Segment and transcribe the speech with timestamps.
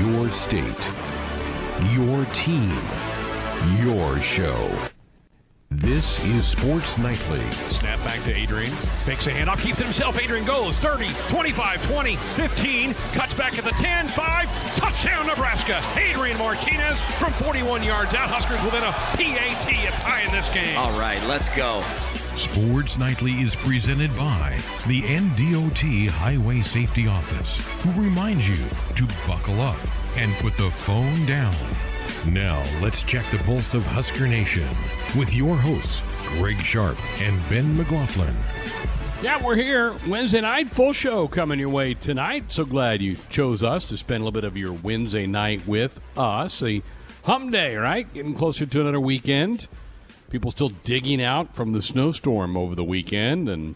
[0.00, 0.90] Your state,
[1.92, 2.74] your team,
[3.82, 4.70] your show.
[5.70, 7.42] This is Sports Nightly.
[7.50, 8.72] Snap back to Adrian.
[9.04, 9.60] Fakes a handoff.
[9.60, 10.18] Keeps it himself.
[10.18, 12.94] Adrian goes 30, 25, 20, 15.
[13.12, 14.74] Cuts back at the 10, 5.
[14.74, 15.84] Touchdown, Nebraska.
[15.98, 18.30] Adrian Martinez from 41 yards out.
[18.30, 20.78] Huskers within a PAT of in this game.
[20.78, 21.84] All right, let's go.
[22.40, 28.56] Sports Nightly is presented by the NDOT Highway Safety Office, who reminds you
[28.96, 29.76] to buckle up
[30.16, 31.54] and put the phone down.
[32.26, 34.66] Now, let's check the pulse of Husker Nation
[35.18, 38.34] with your hosts, Greg Sharp and Ben McLaughlin.
[39.22, 39.94] Yeah, we're here.
[40.08, 42.50] Wednesday night, full show coming your way tonight.
[42.50, 46.02] So glad you chose us to spend a little bit of your Wednesday night with
[46.16, 46.60] us.
[46.60, 46.82] The
[47.24, 48.10] hump day, right?
[48.14, 49.68] Getting closer to another weekend.
[50.30, 53.74] People still digging out from the snowstorm over the weekend, and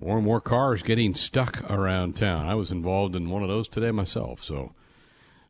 [0.00, 2.46] more and more cars getting stuck around town.
[2.46, 4.72] I was involved in one of those today myself, so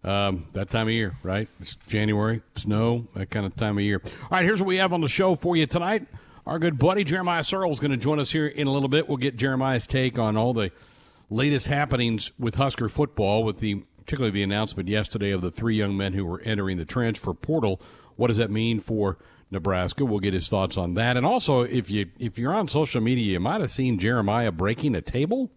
[0.02, 1.48] um, that time of year, right?
[1.60, 4.02] It's January, snow, that kind of time of year.
[4.04, 6.06] All right, here's what we have on the show for you tonight.
[6.46, 9.08] Our good buddy Jeremiah Sirles is going to join us here in a little bit.
[9.08, 10.72] We'll get Jeremiah's take on all the
[11.30, 15.96] latest happenings with Husker football, with the particularly the announcement yesterday of the three young
[15.96, 17.80] men who were entering the transfer portal.
[18.16, 19.16] What does that mean for
[19.54, 20.04] Nebraska?
[20.04, 21.16] We'll get his thoughts on that.
[21.16, 24.94] And also, if you if you're on social media, you might have seen Jeremiah breaking
[24.94, 25.50] a table.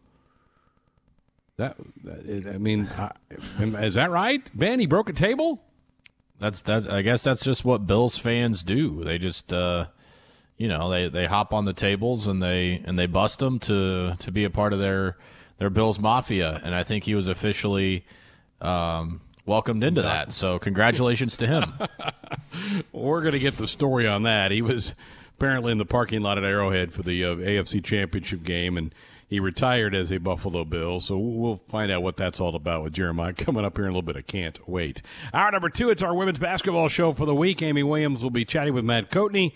[1.57, 1.75] That,
[2.07, 2.87] I mean,
[3.59, 4.79] is that right, Ben?
[4.79, 5.59] He broke a table.
[6.39, 6.91] That's that.
[6.91, 9.03] I guess that's just what Bills fans do.
[9.03, 9.87] They just, uh,
[10.57, 14.15] you know, they, they hop on the tables and they and they bust them to
[14.19, 15.17] to be a part of their
[15.57, 16.61] their Bills mafia.
[16.63, 18.05] And I think he was officially
[18.61, 20.31] um, welcomed into that.
[20.33, 21.73] So congratulations to him.
[22.91, 24.51] We're going to get the story on that.
[24.51, 24.93] He was
[25.37, 28.93] apparently in the parking lot at Arrowhead for the uh, AFC Championship game and
[29.29, 32.93] he retired as a Buffalo Bill, so we'll find out what that's all about with
[32.93, 34.15] Jeremiah coming up here in a little bit.
[34.15, 35.01] I can't wait.
[35.33, 37.61] Hour number two, it's our women's basketball show for the week.
[37.61, 39.51] Amy Williams will be chatting with Matt Coatney.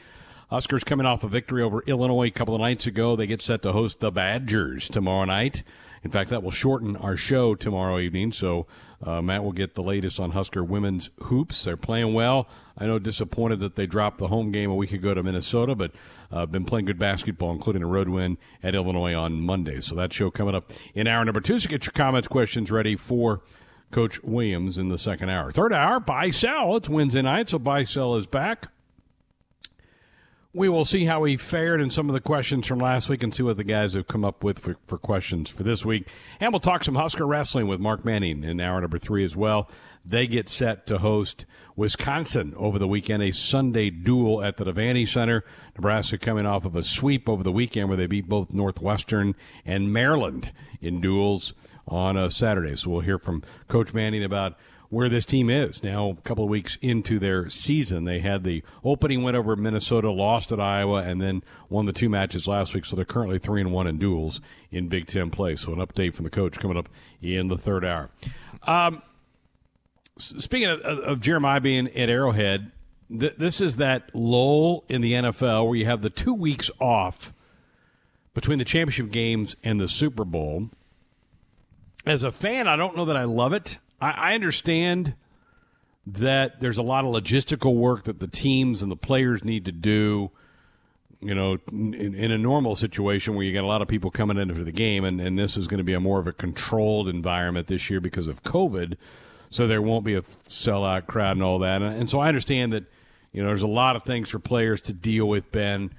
[0.49, 3.15] Huskers coming off a victory over Illinois a couple of nights ago.
[3.15, 5.63] They get set to host the Badgers tomorrow night.
[6.03, 8.33] In fact, that will shorten our show tomorrow evening.
[8.33, 8.67] So
[9.03, 11.63] uh, Matt will get the latest on Husker women's hoops.
[11.63, 12.47] They're playing well.
[12.77, 15.91] I know disappointed that they dropped the home game a week ago to Minnesota, but
[16.31, 19.81] uh, been playing good basketball, including a road win at Illinois on Monday.
[19.81, 21.59] So that show coming up in hour number two.
[21.59, 23.41] So get your comments, questions ready for
[23.91, 25.51] Coach Williams in the second hour.
[25.51, 26.75] Third hour, buy sell.
[26.77, 28.69] It's Wednesday night, so buy sell is back.
[30.53, 33.33] We will see how he fared in some of the questions from last week and
[33.33, 36.09] see what the guys have come up with for, for questions for this week.
[36.41, 39.69] And we'll talk some Husker wrestling with Mark Manning in hour number three as well.
[40.05, 41.45] They get set to host
[41.77, 45.45] Wisconsin over the weekend, a Sunday duel at the Devaney Center.
[45.77, 49.35] Nebraska coming off of a sweep over the weekend where they beat both Northwestern
[49.65, 50.51] and Maryland
[50.81, 51.53] in duels
[51.87, 52.75] on a Saturday.
[52.75, 54.57] So we'll hear from Coach Manning about
[54.91, 58.03] where this team is now a couple of weeks into their season.
[58.03, 62.09] They had the opening win over Minnesota, lost at Iowa, and then won the two
[62.09, 62.83] matches last week.
[62.83, 65.55] So they're currently three and one in duels in Big Ten play.
[65.55, 66.89] So an update from the coach coming up
[67.21, 68.09] in the third hour.
[68.63, 69.01] Um,
[70.17, 72.73] speaking of, of, Jeremiah being at Arrowhead,
[73.17, 77.31] th- this is that lull in the NFL where you have the two weeks off
[78.33, 80.69] between the championship games and the Super Bowl.
[82.05, 83.77] As a fan, I don't know that I love it.
[84.01, 85.15] I, I understand
[86.07, 89.71] that there's a lot of logistical work that the teams and the players need to
[89.71, 90.31] do.
[91.23, 94.37] You know, in, in, a normal situation where you got a lot of people coming
[94.37, 97.07] into the game, and, and this is going to be a more of a controlled
[97.07, 98.97] environment this year because of COVID,
[99.51, 101.83] so there won't be a sellout crowd and all that.
[101.83, 102.85] And, and so I understand that,
[103.33, 105.93] you know, there's a lot of things for players to deal with, Ben.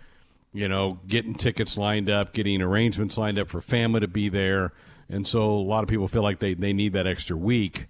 [0.53, 4.73] You know, getting tickets lined up, getting arrangements lined up for family to be there.
[5.09, 7.87] And so a lot of people feel like they, they need that extra week.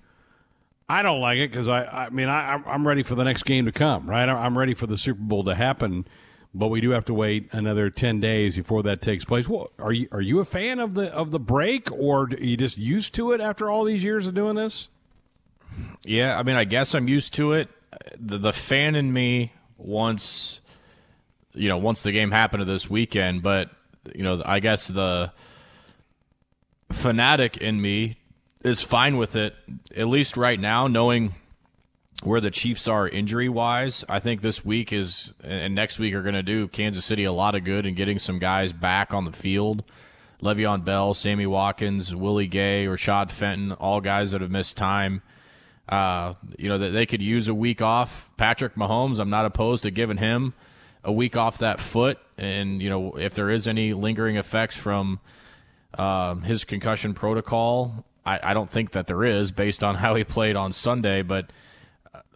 [0.88, 3.64] I don't like it because I, I mean, I, I'm ready for the next game
[3.64, 4.28] to come, right?
[4.28, 6.06] I'm ready for the Super Bowl to happen,
[6.52, 9.48] but we do have to wait another ten days before that takes place.
[9.48, 12.56] Well, are you are you a fan of the of the break, or are you
[12.56, 14.88] just used to it after all these years of doing this?
[16.04, 17.68] Yeah, I mean, I guess I'm used to it.
[18.18, 20.60] The, the fan in me wants,
[21.54, 23.70] you know, once the game happened this weekend, but
[24.14, 25.32] you know, I guess the
[26.90, 28.18] fanatic in me
[28.64, 29.54] is fine with it,
[29.96, 31.34] at least right now, knowing
[32.22, 34.04] where the Chiefs are injury wise.
[34.08, 37.32] I think this week is and next week are going to do Kansas City a
[37.32, 39.84] lot of good in getting some guys back on the field.
[40.40, 45.22] Le'Veon Bell, Sammy Watkins, Willie Gay, Rashad Fenton, all guys that have missed time.
[45.88, 48.28] Uh, you know that they could use a week off.
[48.36, 50.54] Patrick Mahomes, I'm not opposed to giving him
[51.04, 55.20] a week off that foot, and you know if there is any lingering effects from
[55.98, 60.24] um, his concussion protocol, I, I don't think that there is based on how he
[60.24, 61.22] played on Sunday.
[61.22, 61.52] But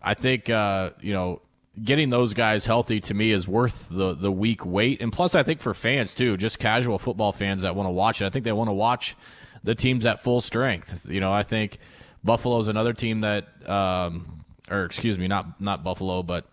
[0.03, 1.43] I think uh, you know
[1.83, 5.00] getting those guys healthy to me is worth the the week wait.
[5.00, 8.23] And plus, I think for fans too, just casual football fans that want to watch
[8.23, 9.17] it, I think they want to watch
[9.62, 11.06] the teams at full strength.
[11.09, 11.79] You know, I think
[12.25, 16.47] Buffalo's another team that, um, or excuse me, not not Buffalo, but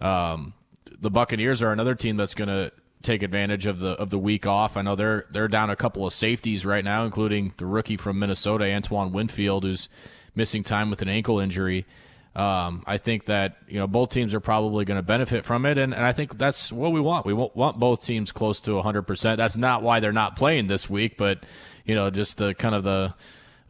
[0.00, 0.54] um,
[1.00, 4.46] the Buccaneers are another team that's going to take advantage of the of the week
[4.46, 4.76] off.
[4.76, 8.18] I know they're they're down a couple of safeties right now, including the rookie from
[8.18, 9.88] Minnesota, Antoine Winfield, who's
[10.34, 11.86] missing time with an ankle injury.
[12.34, 15.78] Um, I think that you know both teams are probably going to benefit from it,
[15.78, 17.24] and, and I think that's what we want.
[17.24, 19.02] We want both teams close to 100.
[19.02, 21.44] percent That's not why they're not playing this week, but
[21.86, 23.14] you know just the kind of the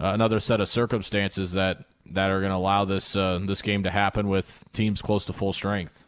[0.00, 3.84] uh, another set of circumstances that that are going to allow this uh, this game
[3.84, 6.05] to happen with teams close to full strength.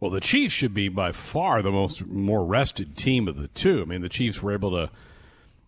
[0.00, 3.82] Well, the Chiefs should be by far the most more rested team of the two.
[3.82, 4.90] I mean, the Chiefs were able to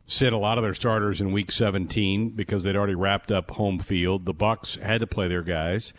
[0.06, 3.78] sit a lot of their starters in Week 17 because they'd already wrapped up home
[3.78, 4.24] field.
[4.24, 5.92] The Bucks had to play their guys.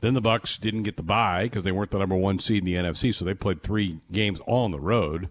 [0.00, 2.64] Then the Bucks didn't get the bye because they weren't the number one seed in
[2.64, 5.30] the NFC, so they played three games on the road,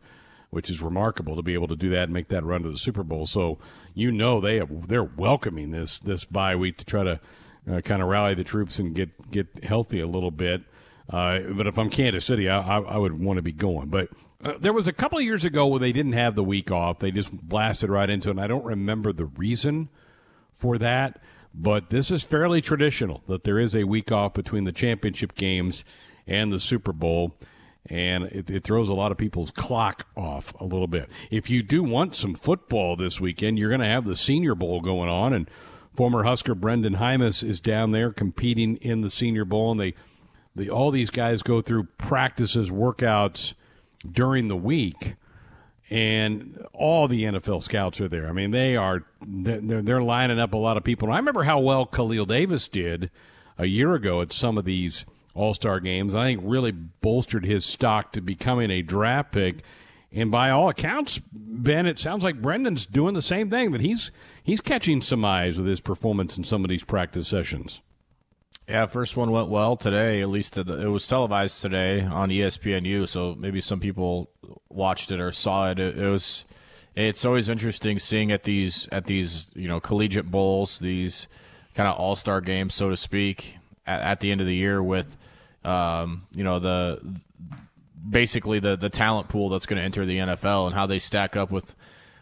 [0.49, 2.77] which is remarkable to be able to do that and make that run to the
[2.77, 3.25] Super Bowl.
[3.25, 3.59] So
[3.93, 7.19] you know they have they're welcoming this this bye week to try to
[7.71, 10.63] uh, kind of rally the troops and get get healthy a little bit.
[11.09, 13.89] Uh, but if I'm Kansas City, I, I, I would want to be going.
[13.89, 14.09] But
[14.43, 16.99] uh, there was a couple of years ago where they didn't have the week off;
[16.99, 18.31] they just blasted right into it.
[18.31, 19.89] And I don't remember the reason
[20.53, 21.21] for that.
[21.57, 25.85] But this is fairly traditional that there is a week off between the championship games
[26.27, 27.35] and the Super Bowl.
[27.87, 31.07] And it, it, throws a lot of people's clock off a little bit.
[31.29, 34.81] If you do want some football this weekend, you're going to have the Senior Bowl
[34.81, 35.33] going on.
[35.33, 35.47] And
[35.95, 39.71] former Husker Brenden Jaimes is down there competing in the Senior Bowl.
[39.71, 39.93] And they,
[40.55, 43.53] they all these guys go through practices, workouts
[44.09, 45.15] during the week
[45.89, 48.27] and all the NFL scouts are there.
[48.27, 51.07] I mean, they are they're, they're lining up a lot of people.
[51.07, 53.11] And I remember how well Khalil Davis did
[53.57, 55.05] a year ago at some of these
[55.35, 56.15] All Star games.
[56.15, 59.63] I think really bolstered his stock to becoming a draft pick.
[60.11, 63.71] And by all accounts, Ben, it sounds like Brenden's doing the same thing.
[63.71, 64.11] That he's
[64.41, 67.81] he's catching some eyes with his performance in some of these practice sessions.
[68.67, 70.21] Yeah, first one went well today.
[70.21, 74.31] At least it was televised today on ESPNU, so maybe some people
[74.69, 75.79] watched it or saw it.
[75.79, 76.45] It, it was.
[76.95, 81.27] It's always interesting seeing at these at these you know collegiate bowls, these
[81.75, 84.81] kind of all star games, so to speak, at, at, the end of the year
[84.81, 85.15] with
[85.63, 86.99] um, you know the
[88.09, 91.35] basically the the talent pool that's going to enter the NFL and how they stack
[91.35, 91.75] up with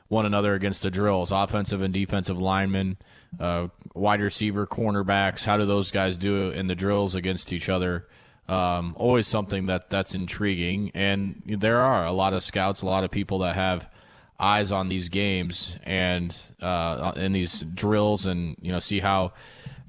[0.10, 2.98] one another against the drills, offensive and defensive linemen
[3.40, 5.44] uh, wide receiver, cornerbacks.
[5.44, 8.08] How do those guys do in the drills against each other?
[8.48, 13.04] Um, always something that that's intriguing, and there are a lot of scouts, a lot
[13.04, 13.90] of people that have
[14.40, 19.32] eyes on these games and uh, in these drills, and you know see how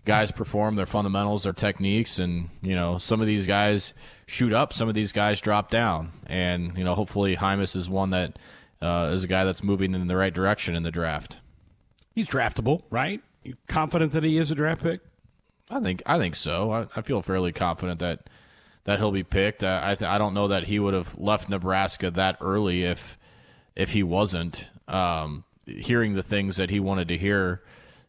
[0.04, 3.92] guys perform, their fundamentals, their techniques, and you know some of these guys
[4.26, 8.10] shoot up, some of these guys drop down, and you know hopefully Jaimes is one
[8.10, 8.38] that
[8.80, 11.40] uh, is a guy that's moving in the right direction in the draft.
[12.14, 13.20] He's draftable, right?
[13.44, 15.00] You confident that he is a draft pick?
[15.70, 16.72] I think I think so.
[16.72, 18.28] I, I feel fairly confident that
[18.84, 19.62] that he'll be picked.
[19.62, 23.18] I I, th- I, don't know that he would have left Nebraska that early if
[23.76, 24.68] if he wasn't.
[24.88, 27.62] Um, hearing the things that he wanted to hear,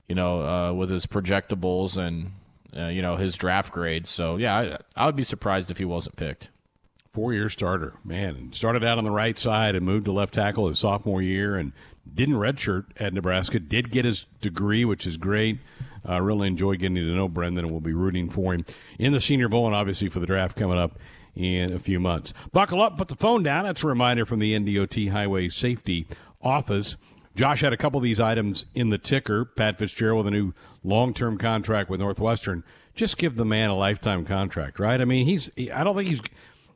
[0.07, 2.33] you know, uh, with his projectables and
[2.75, 4.09] uh, you know his draft grades.
[4.09, 6.49] So yeah, I, I would be surprised if he wasn't picked.
[7.13, 8.51] Four year starter, man.
[8.51, 11.71] Started out on the right side and moved to left tackle his sophomore year and
[12.11, 13.59] didn't redshirt at Nebraska.
[13.59, 15.59] Did get his degree, which is great.
[16.05, 18.65] I uh, really enjoy getting to know Brenden, and we'll be rooting for him
[18.99, 20.99] in the Senior Bowl and obviously for the draft coming up
[21.35, 22.33] in a few months.
[22.53, 23.65] Buckle up, put the phone down.
[23.65, 26.07] That's a reminder from the NDOT Highway Safety
[26.41, 26.95] Office.
[27.35, 29.43] Josh had a couple of these items in the ticker.
[29.43, 32.63] Pat Fitzgerald with a new long-term contract with Northwestern.
[32.93, 35.01] Just give the man a lifetime contract, right?
[35.01, 35.51] I mean, he's.
[35.73, 36.21] I don't think he's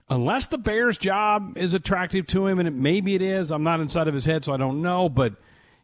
[0.10, 3.52] unless the Bears job is attractive to him, and it, maybe it is.
[3.52, 5.10] I'm not inside of his head, so I don't know.
[5.10, 5.36] But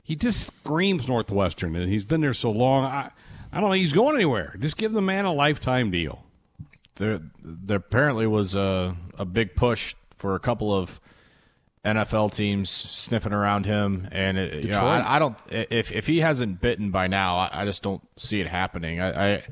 [0.03, 2.85] he just screams Northwestern, and he's been there so long.
[2.85, 3.09] I,
[3.51, 4.55] I don't think he's going anywhere.
[4.59, 6.23] Just give the man a lifetime deal.
[6.95, 10.99] There, there apparently was a, a big push for a couple of
[11.83, 15.37] NFL teams sniffing around him, and it, you know, I, I, don't.
[15.49, 18.99] If if he hasn't bitten by now, I, I just don't see it happening.
[18.99, 19.43] I, I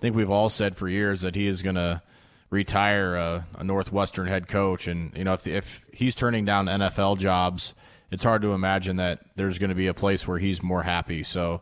[0.00, 2.02] think we've all said for years that he is going to
[2.50, 7.18] retire a, a, Northwestern head coach, and you know if if he's turning down NFL
[7.18, 7.74] jobs,
[8.10, 11.22] it's hard to imagine that there's going to be a place where he's more happy.
[11.22, 11.60] So,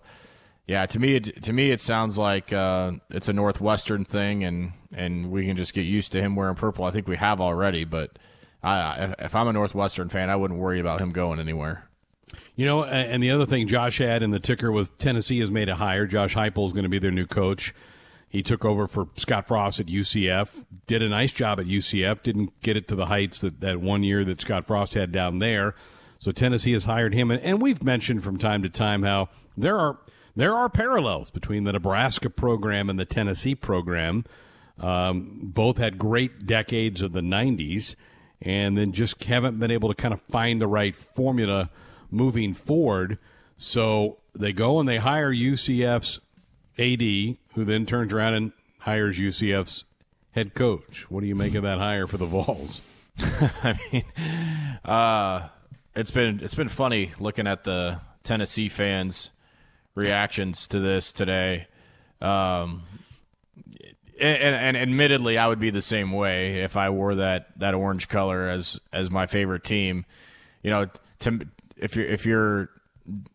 [0.66, 4.72] yeah, to me, it, to me, it sounds like uh, it's a Northwestern thing, and
[4.92, 6.84] and we can just get used to him wearing purple.
[6.84, 8.18] I think we have already, but
[8.62, 11.88] I, if I'm a Northwestern fan, I wouldn't worry about him going anywhere.
[12.56, 15.68] You know, and the other thing Josh had in the ticker was Tennessee has made
[15.68, 16.06] a hire.
[16.06, 17.72] Josh Heupel is going to be their new coach.
[18.28, 22.60] He took over for Scott Frost at UCF, did a nice job at UCF, didn't
[22.60, 25.74] get it to the heights that, that one year that Scott Frost had down there.
[26.18, 29.78] So Tennessee has hired him, and, and we've mentioned from time to time how there
[29.78, 29.98] are
[30.34, 34.24] there are parallels between the Nebraska program and the Tennessee program.
[34.78, 37.94] Um, both had great decades of the '90s,
[38.42, 41.70] and then just haven't been able to kind of find the right formula
[42.10, 43.18] moving forward.
[43.56, 46.20] So they go and they hire UCF's
[46.78, 49.84] AD, who then turns around and hires UCF's
[50.32, 51.10] head coach.
[51.10, 52.80] What do you make of that hire for the Vols?
[53.18, 54.04] I mean,
[54.84, 55.48] uh,
[55.94, 59.30] it's been it's been funny looking at the Tennessee fans'
[59.94, 61.66] reactions to this today.
[62.20, 62.82] Um,
[64.18, 68.08] and, and, admittedly, I would be the same way if I wore that, that orange
[68.08, 70.06] color as as my favorite team.
[70.62, 70.86] You know,
[71.20, 71.40] to
[71.76, 72.70] if you're if you're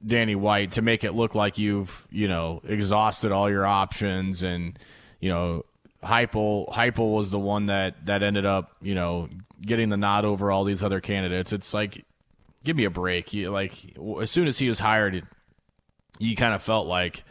[0.05, 4.77] Danny White to make it look like you've you know exhausted all your options and
[5.19, 5.65] you know
[6.03, 9.29] Heupel Heupel was the one that that ended up you know
[9.61, 11.53] getting the nod over all these other candidates.
[11.53, 12.05] It's like
[12.63, 13.33] give me a break.
[13.33, 13.73] You, like
[14.21, 15.23] as soon as he was hired,
[16.19, 17.23] you kind of felt like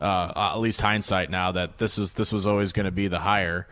[0.00, 3.18] uh, at least hindsight now that this is this was always going to be the
[3.18, 3.66] hire.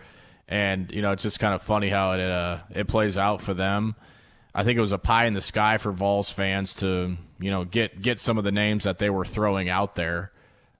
[0.48, 3.54] And you know it's just kind of funny how it uh, it plays out for
[3.54, 3.96] them.
[4.54, 7.64] I think it was a pie in the sky for Vols fans to you know
[7.64, 10.32] get get some of the names that they were throwing out there,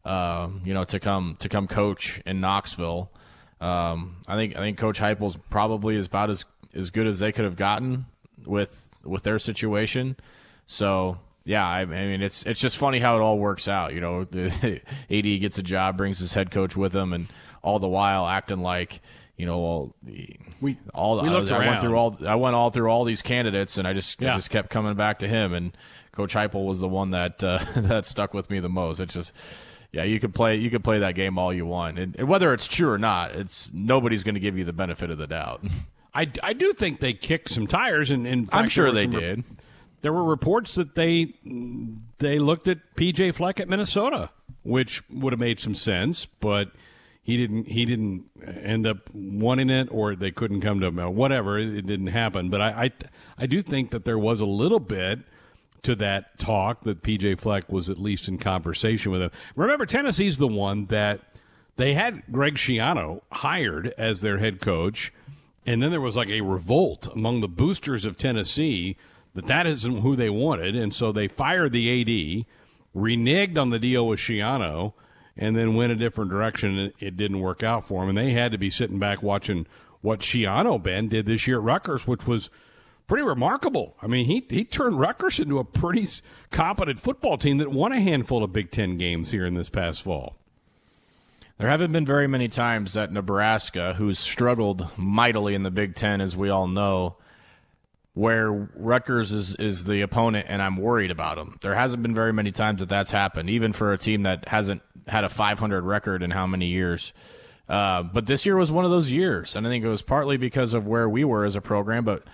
[0.05, 3.11] uh, you know, to come to come coach in Knoxville.
[3.61, 7.45] Um, I think I think Coach Heupel's probably about as as good as they could
[7.45, 8.07] have gotten
[8.45, 10.17] with with their situation.
[10.67, 13.95] So yeah, I, I, mean it's it's just funny how it all works out.
[13.95, 14.27] You know,
[15.11, 17.27] AD gets a job, brings his head coach with him, and
[17.63, 19.01] all the while acting like
[19.39, 20.37] you know, all we
[20.93, 23.79] all we looked I, I went through all I went all through all these candidates,
[23.79, 24.35] and I just yeah.
[24.35, 25.55] I just kept coming back to him.
[25.55, 25.77] And
[26.13, 29.01] Coach Heupel was the one that uh, that stuck with me the most.
[29.01, 29.33] It's just.
[29.91, 30.57] Yeah, you could play.
[30.57, 33.35] You could play that game all you want, and, and whether it's true or not,
[33.35, 35.65] it's nobody's going to give you the benefit of the doubt.
[36.15, 39.45] I, I do think they kicked some tires, and, and I'm sure they did.
[40.03, 41.33] there were reports that they
[42.19, 44.29] they looked at PJ Fleck at Minnesota,
[44.63, 46.71] which would have made some sense, but
[47.29, 51.87] he didn't he didn't end up wanting it or they couldn't come to whatever it,
[51.87, 52.49] didn't happen.
[52.49, 52.91] But I, I,
[53.37, 55.19] I do think that there was a little bit
[55.83, 59.31] to that talk that PJ Fleck was at least in conversation with him.
[59.57, 61.21] Remember Tennessee's the one that
[61.77, 65.13] they had Greg Schiano hired as their head coach
[65.67, 68.97] and then there was like a revolt among the boosters of Tennessee
[69.35, 72.47] that that isn't who they wanted and so they fired the AD
[72.99, 74.95] reneged on the deal with Schiano
[75.39, 76.93] and then went a different direction.
[76.99, 79.67] It didn't work out for him, and they had to be sitting back watching
[80.01, 82.51] what Schiano Ben did this year at Rutgers, which was
[83.07, 83.97] pretty remarkable.
[84.03, 86.07] I mean, he he turned Rutgers into a pretty
[86.51, 90.03] competent football team that won a handful of Big Ten games here in this past
[90.03, 90.37] fall.
[91.59, 96.21] There haven't been very many times that Nebraska, who's struggled mightily in the Big Ten,
[96.21, 97.17] as we all know,
[98.15, 101.59] where Rutgers is, is the opponent and I'm worried about them.
[101.61, 104.83] There hasn't been very many times that that's happened, even for a team that hasn't
[105.09, 107.13] had a 500 record in how many years.
[107.69, 110.37] Uh, but this year was one of those years, and I think it was partly
[110.37, 112.25] because of where we were as a program, but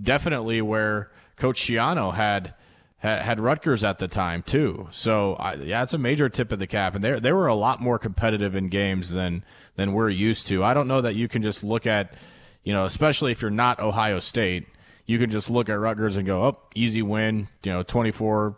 [0.00, 2.54] definitely where Coach Schiano had
[2.98, 4.88] had Rutgers at the time too.
[4.90, 7.54] So I, yeah, it's a major tip of the cap, and they they were a
[7.54, 9.44] lot more competitive in games than
[9.76, 10.64] than we're used to.
[10.64, 12.14] I don't know that you can just look at,
[12.62, 14.66] you know, especially if you're not Ohio State
[15.06, 18.56] you can just look at Rutgers and go, oh, easy win, you know, 24,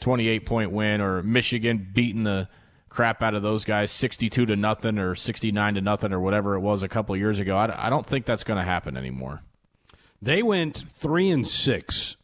[0.00, 2.48] 28 point win, or Michigan beating the
[2.96, 6.60] crap out of those guys 62 to nothing or 69 to nothing or whatever it
[6.60, 7.54] was a couple years ago.
[7.54, 9.42] I, I don't think that's going to happen anymore.
[10.22, 12.16] They went three and six,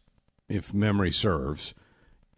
[0.49, 1.75] if memory serves,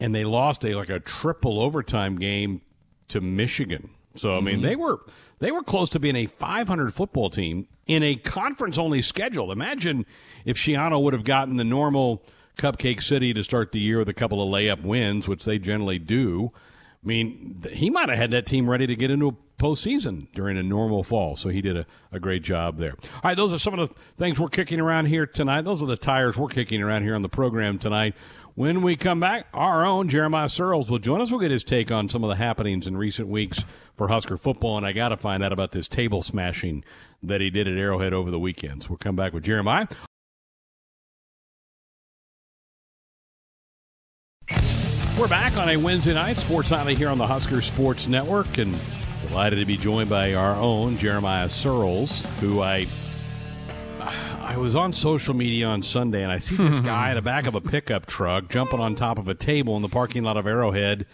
[0.01, 2.61] and they lost a like a triple overtime game
[3.07, 3.89] to Michigan.
[4.15, 4.65] So I mean, mm-hmm.
[4.65, 4.99] they were
[5.39, 9.49] they were close to being a 500 football team in a conference only schedule.
[9.49, 10.05] Imagine
[10.43, 12.21] if Schiano would have gotten the normal
[12.57, 15.99] Cupcake City to start the year with a couple of layup wins, which they generally
[15.99, 16.51] do.
[17.05, 20.57] I mean, he might have had that team ready to get into a postseason during
[20.57, 21.35] a normal fall.
[21.35, 22.93] So he did a, a great job there.
[22.93, 25.61] All right, those are some of the things we're kicking around here tonight.
[25.61, 28.15] Those are the tires we're kicking around here on the program tonight.
[28.55, 31.29] When we come back, our own Jeremiah Sirles will join us.
[31.29, 34.77] We'll get his take on some of the happenings in recent weeks for Husker football,
[34.77, 36.83] and I got to find out about this table smashing
[37.21, 38.89] that he did at Arrowhead over the weekends.
[38.89, 39.87] We'll come back with Jeremiah.
[45.17, 48.77] We're back on a Wednesday night, Sports Nightly here on the Husker Sports Network, and
[49.25, 52.85] delighted to be joined by our own Jeremiah Sirles, who I
[54.01, 57.47] I was on social media on Sunday and I see this guy in the back
[57.47, 60.45] of a pickup truck jumping on top of a table in the parking lot of
[60.45, 61.05] Arrowhead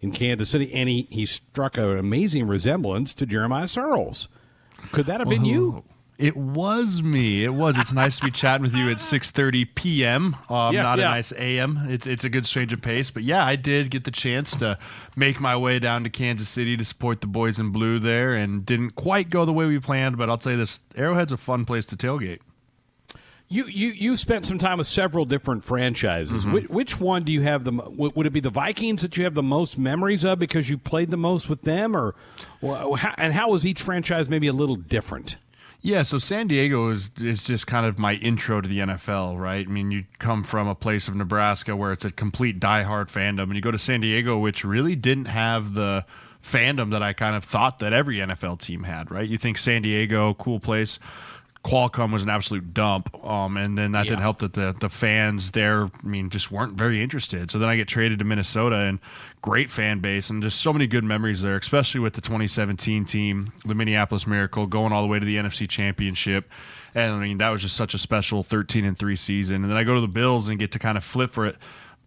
[0.00, 4.28] in Kansas City, and he, he struck an amazing resemblance to Jeremiah Sirles.
[4.92, 5.82] Could that have been you?
[6.18, 7.44] It was me.
[7.44, 7.78] It was.
[7.78, 10.36] It's nice to be chatting with you at 6:30 p.m.
[10.50, 11.06] Um, Yeah, not yeah.
[11.06, 11.86] a nice a.m.
[11.88, 14.78] It's it's a good change of pace, but yeah, I did get the chance to
[15.14, 18.66] make my way down to Kansas City to support the boys in blue there, and
[18.66, 20.18] didn't quite go the way we planned.
[20.18, 22.40] But I'll tell you this: Arrowhead's a fun place to tailgate.
[23.46, 26.44] You you you spent some time with several different franchises.
[26.44, 27.70] Which, which one do you have the?
[27.70, 30.78] Would would it be the Vikings that you have the most memories of because you
[30.78, 32.16] played the most with them, or,
[32.60, 35.36] or how, and how was each franchise maybe a little different?
[35.80, 39.66] Yeah, so San Diego is is just kind of my intro to the NFL, right?
[39.66, 43.44] I mean, you come from a place of Nebraska where it's a complete diehard fandom,
[43.44, 46.04] and you go to San Diego, which really didn't have the
[46.42, 49.28] fandom that I kind of thought that every NFL team had, right?
[49.28, 50.98] You think San Diego, cool place.
[51.68, 55.50] Qualcomm was an absolute dump, um, and then that didn't help that the the fans
[55.50, 57.50] there, I mean, just weren't very interested.
[57.50, 58.98] So then I get traded to Minnesota, and
[59.42, 63.52] great fan base, and just so many good memories there, especially with the 2017 team,
[63.66, 66.50] the Minneapolis Miracle, going all the way to the NFC Championship,
[66.94, 69.62] and I mean that was just such a special 13 and three season.
[69.62, 71.56] And then I go to the Bills and get to kind of flip for it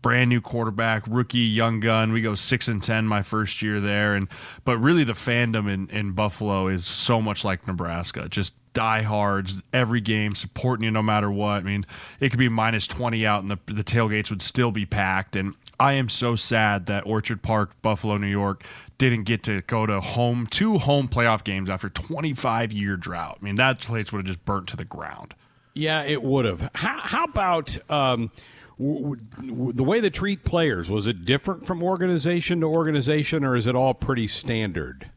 [0.02, 2.12] brand new quarterback, rookie, young gun.
[2.12, 4.28] We go six and ten my first year there, and
[4.64, 8.28] but really the fandom in, in Buffalo is so much like Nebraska.
[8.30, 11.58] Just diehards every game supporting you no matter what.
[11.58, 11.86] I mean,
[12.20, 15.36] it could be minus twenty out, and the the tailgates would still be packed.
[15.36, 18.66] And I am so sad that Orchard Park, Buffalo, New York.
[18.98, 23.40] Didn't get to go to home two home playoff games after 25 year drought.
[23.42, 25.34] I mean that place would have just burnt to the ground.
[25.74, 26.70] Yeah, it would have.
[26.76, 28.32] How, how about um,
[28.82, 30.90] w- w- the way they treat players?
[30.90, 35.10] Was it different from organization to organization, or is it all pretty standard?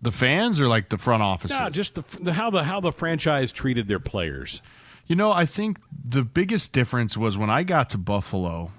[0.00, 1.58] The fans are like the front offices.
[1.60, 4.62] No, just the, the how the how the franchise treated their players.
[5.06, 8.70] You know, I think the biggest difference was when I got to Buffalo,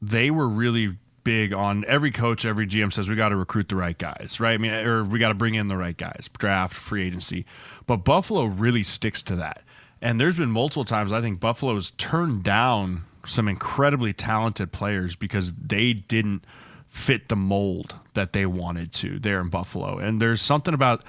[0.00, 3.76] they were really big on every coach, every GM says we got to recruit the
[3.76, 4.54] right guys, right?
[4.54, 7.46] I mean, or we got to bring in the right guys, draft, free agency.
[7.86, 9.62] But Buffalo really sticks to that.
[10.02, 15.52] And there's been multiple times I think Buffalo's turned down some incredibly talented players because
[15.52, 16.44] they didn't
[16.88, 19.98] fit the mold that they wanted to there in Buffalo.
[19.98, 21.02] And there's something about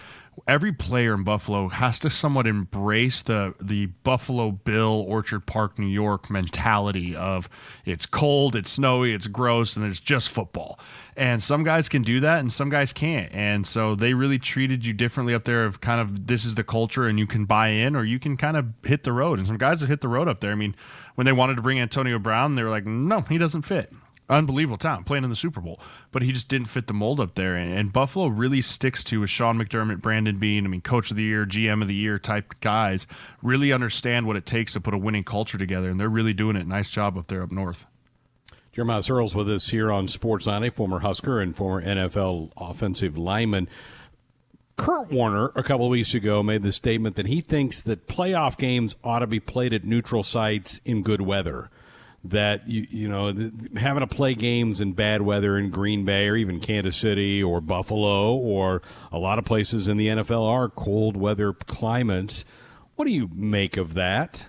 [0.47, 5.87] every player in Buffalo has to somewhat embrace the the Buffalo Bill Orchard Park New
[5.87, 7.49] York mentality of
[7.85, 10.79] it's cold, it's snowy, it's gross and it's just football.
[11.17, 13.33] And some guys can do that and some guys can't.
[13.33, 16.63] And so they really treated you differently up there of kind of this is the
[16.63, 19.39] culture and you can buy in or you can kind of hit the road.
[19.39, 20.51] And some guys have hit the road up there.
[20.51, 20.75] I mean,
[21.15, 23.91] when they wanted to bring Antonio Brown, they were like, "No, he doesn't fit."
[24.27, 25.79] Unbelievable talent playing in the Super Bowl,
[26.11, 27.55] but he just didn't fit the mold up there.
[27.55, 31.17] And, and Buffalo really sticks to with Sean McDermott, Brandon Beane, I mean, coach of
[31.17, 33.05] the year, GM of the year type guys,
[33.43, 35.91] really understand what it takes to put a winning culture together.
[35.91, 36.65] And they're really doing it.
[36.65, 37.85] Nice job up there up north.
[38.71, 43.69] Jeremiah Sirles with us here on Sports a former Husker and former NFL offensive lineman.
[44.75, 48.57] Kurt Warner, a couple of weeks ago, made the statement that he thinks that playoff
[48.57, 51.69] games ought to be played at neutral sites in good weather.
[52.29, 53.27] That you you know
[53.75, 57.61] having to play games in bad weather in Green Bay or even Kansas City or
[57.61, 62.43] Buffalo or a lot of places in the NFL are cold weather climates.
[62.95, 64.47] What do you make of that?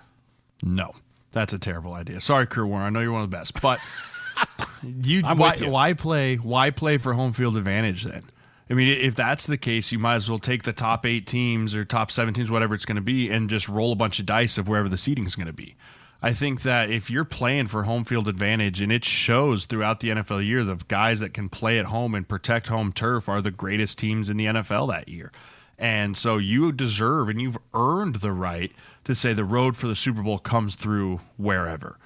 [0.63, 0.95] No,
[1.33, 2.21] that's a terrible idea.
[2.21, 2.87] Sorry, Kurt Warner.
[2.87, 3.79] I know you're one of the best, but
[4.83, 5.69] you why, you.
[5.69, 8.31] why play why play for home field advantage then?
[8.69, 11.75] I mean, if that's the case, you might as well take the top eight teams
[11.75, 14.27] or top seven teams, whatever it's going to be, and just roll a bunch of
[14.27, 15.77] dice of wherever the seating is going to be.
[16.23, 20.09] I think that if you're playing for home field advantage, and it shows throughout the
[20.09, 23.51] NFL year, the guys that can play at home and protect home turf are the
[23.51, 25.31] greatest teams in the NFL that year.
[25.79, 28.73] And so you deserve and you've earned the right
[29.05, 31.99] to say the road for the Super Bowl comes through wherever.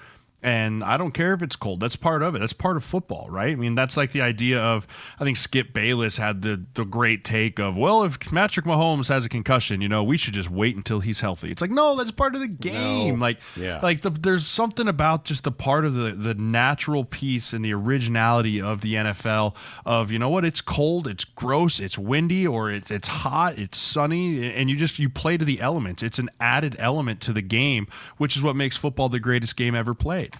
[0.43, 1.79] And I don't care if it's cold.
[1.81, 2.39] That's part of it.
[2.39, 3.51] That's part of football, right?
[3.51, 4.87] I mean, that's like the idea of
[5.19, 9.23] I think Skip Bayless had the the great take of, well, if Patrick Mahomes has
[9.23, 11.51] a concussion, you know, we should just wait until he's healthy.
[11.51, 13.19] It's like, no, that's part of the game.
[13.19, 13.21] No.
[13.21, 13.79] Like Yeah.
[13.83, 17.73] like the, there's something about just the part of the the natural piece and the
[17.73, 19.53] originality of the NFL
[19.85, 23.77] of, you know what, it's cold, it's gross, it's windy or it's it's hot, it's
[23.77, 26.01] sunny and you just you play to the elements.
[26.01, 29.75] It's an added element to the game, which is what makes football the greatest game
[29.75, 30.30] ever played.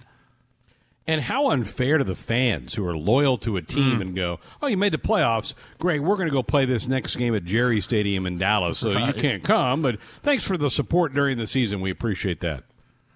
[1.07, 4.01] And how unfair to the fans who are loyal to a team Mm.
[4.01, 5.55] and go, "Oh, you made the playoffs.
[5.79, 5.99] Great.
[6.01, 8.77] We're going to go play this next game at Jerry Stadium in Dallas.
[8.77, 11.81] So you can't come, but thanks for the support during the season.
[11.81, 12.63] We appreciate that."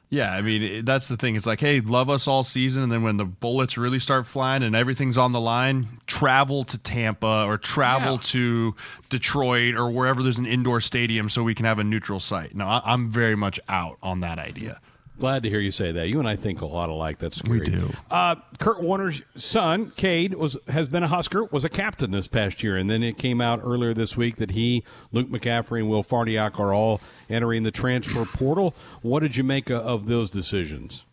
[0.10, 1.36] Yeah, I mean that's the thing.
[1.36, 4.62] It's like, hey, love us all season, and then when the bullets really start flying
[4.64, 8.20] and everything's on the line, travel to Tampa or travel Yeah.
[8.22, 8.76] to
[9.10, 12.56] Detroit or wherever there's an indoor stadium so we can have a neutral site.
[12.56, 14.80] No, I'm very much out on that idea.
[15.18, 16.10] Glad to hear you say that.
[16.10, 17.20] You and I think a lot alike.
[17.20, 17.60] That's scary.
[17.60, 17.94] We do.
[18.12, 22.62] Uh, Kurt Warner's son, Cade, was has been a Husker, was a captain this past
[22.62, 26.04] year, and then it came out earlier this week that he, Luke McCaffrey, and Will
[26.04, 27.00] Farniok are all
[27.30, 28.76] entering the transfer portal.
[29.02, 31.06] What did you make of, of those decisions?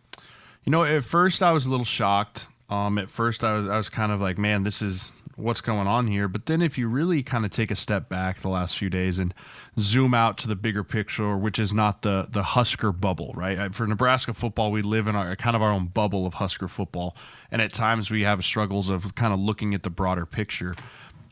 [0.65, 2.49] You know, at first I was a little shocked.
[2.71, 5.13] Um, at first I was I was kind of like, man, this is
[5.43, 6.29] what's going on here.
[6.29, 9.19] But then if you really kind of take a step back the last few days
[9.19, 9.35] and
[9.79, 13.75] zoom out to the bigger picture, which is not the the Husker bubble, right?
[13.75, 17.17] For Nebraska football, we live in our kind of our own bubble of Husker football,
[17.51, 20.75] and at times we have struggles of kind of looking at the broader picture.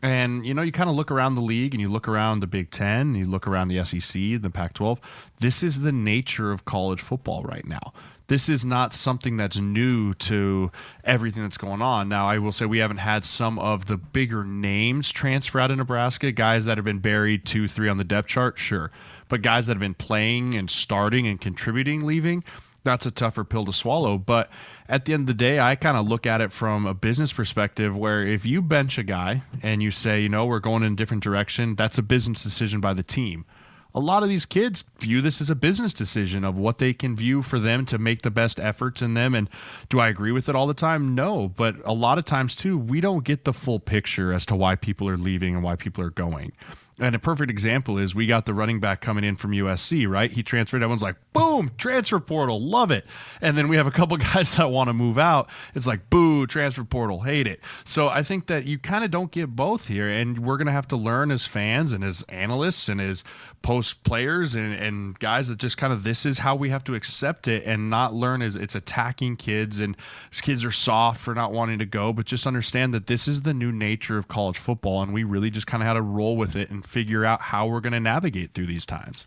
[0.03, 2.47] And you know, you kind of look around the league and you look around the
[2.47, 4.99] Big Ten, you look around the SEC, the Pac 12.
[5.41, 7.93] This is the nature of college football right now.
[8.31, 10.71] This is not something that's new to
[11.03, 12.09] everything that's going on.
[12.09, 15.79] Now, I will say we haven't had some of the bigger names transfer out of
[15.79, 18.93] Nebraska, guys that have been buried two, three on the depth chart, sure.
[19.27, 22.45] But guys that have been playing and starting and contributing leaving,
[22.85, 24.17] that's a tougher pill to swallow.
[24.17, 24.49] But
[24.89, 27.33] at the end of the day, I kind of look at it from a business
[27.33, 30.93] perspective where if you bench a guy and you say, you know, we're going in
[30.93, 33.45] a different direction, that's a business decision by the team.
[33.95, 37.17] A lot of these kids view this as a business decision of what they can
[37.17, 39.35] view for them to make the best efforts in them.
[39.35, 39.49] And
[39.89, 41.15] do I agree with it all the time?
[41.15, 41.49] No.
[41.49, 44.77] But a lot of times, too, we don't get the full picture as to why
[44.77, 46.53] people are leaving and why people are going.
[47.01, 50.31] And a perfect example is we got the running back coming in from USC, right?
[50.31, 50.83] He transferred.
[50.83, 53.07] Everyone's like, boom, transfer portal, love it.
[53.41, 55.49] And then we have a couple guys that want to move out.
[55.75, 57.61] It's like, boo, transfer portal, hate it.
[57.85, 60.09] So I think that you kind of don't get both here.
[60.09, 63.25] And we're going to have to learn as fans and as analysts and as
[63.63, 66.95] post players and, and guys that just kind of this is how we have to
[66.95, 69.97] accept it and not learn as it's attacking kids and
[70.43, 73.55] kids are soft for not wanting to go, but just understand that this is the
[73.55, 75.03] new nature of college football.
[75.03, 77.67] And we really just kind of had to roll with it and figure out how
[77.67, 79.27] we're going to navigate through these times.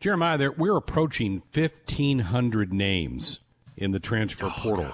[0.00, 3.40] Jeremiah, there, we're approaching 1,500 names
[3.76, 4.92] in the transfer oh, portal.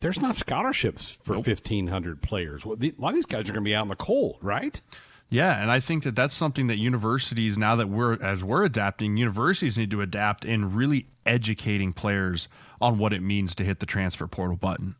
[0.00, 2.64] There's not scholarships for 1,500 players.
[2.64, 4.38] Well, the, a lot of these guys are going to be out in the cold,
[4.42, 4.80] right?
[5.28, 9.16] Yeah, and I think that that's something that universities now that we're as we're adapting,
[9.16, 12.46] universities need to adapt in really educating players
[12.80, 14.94] on what it means to hit the transfer portal button.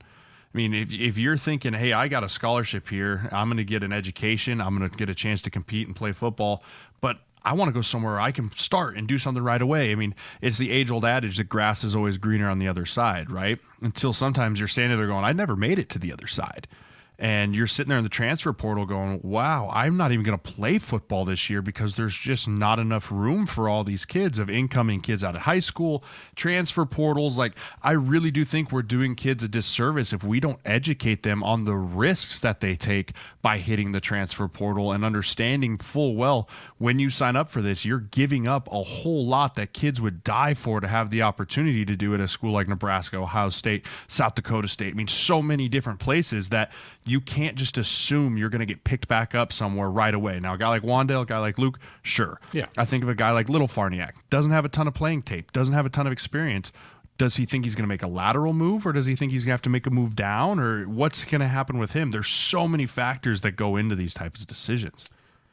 [0.54, 3.28] I mean, if if you're thinking, "Hey, I got a scholarship here.
[3.32, 4.60] I'm going to get an education.
[4.60, 6.62] I'm going to get a chance to compete and play football,
[7.00, 9.96] but I want to go somewhere I can start and do something right away." I
[9.96, 13.58] mean, it's the age-old adage that grass is always greener on the other side, right?
[13.80, 16.68] Until sometimes you're standing there going, "I never made it to the other side."
[17.24, 20.52] And you're sitting there in the transfer portal going, wow, I'm not even going to
[20.52, 24.50] play football this year because there's just not enough room for all these kids of
[24.50, 26.04] incoming kids out of high school,
[26.36, 27.38] transfer portals.
[27.38, 31.42] Like, I really do think we're doing kids a disservice if we don't educate them
[31.42, 36.46] on the risks that they take by hitting the transfer portal and understanding full well
[36.76, 40.24] when you sign up for this, you're giving up a whole lot that kids would
[40.24, 43.86] die for to have the opportunity to do at a school like Nebraska, Ohio State,
[44.08, 44.92] South Dakota State.
[44.92, 46.70] I mean, so many different places that
[47.06, 50.40] you can't just assume you're going to get picked back up somewhere right away.
[50.40, 52.40] Now, a guy like Wan'Dale, a guy like Luke, sure.
[52.52, 52.66] Yeah.
[52.78, 55.52] I think of a guy like Little Farniok, doesn't have a ton of playing tape,
[55.52, 56.72] doesn't have a ton of experience.
[57.16, 59.44] Does he think he's going to make a lateral move or does he think he's
[59.44, 62.10] going to have to make a move down or what's going to happen with him?
[62.10, 65.08] There's so many factors that go into these types of decisions.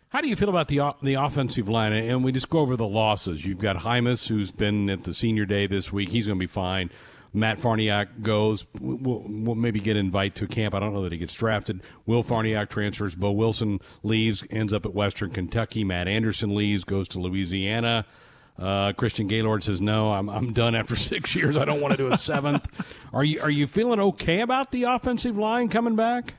[0.09, 1.93] How do you feel about the the offensive line?
[1.93, 3.45] And we just go over the losses.
[3.45, 6.09] You've got Jaimes, who's been at the senior day this week.
[6.09, 6.89] He's going to be fine.
[7.33, 8.65] Matt Farniok goes.
[8.79, 10.75] We'll, we'll maybe get an invite to camp.
[10.75, 11.81] I don't know that he gets drafted.
[12.05, 13.15] Will Farniok transfers.
[13.15, 15.83] Boe Wilson leaves, ends up at Western Kentucky.
[15.83, 18.05] Matt Anderson leaves, goes to Louisiana.
[18.59, 21.57] Uh, Christian Gaylord says, "No, I'm I'm done after six years.
[21.57, 22.67] I don't want to do a seventh.
[23.13, 26.35] are you are you feeling okay about the offensive line coming back?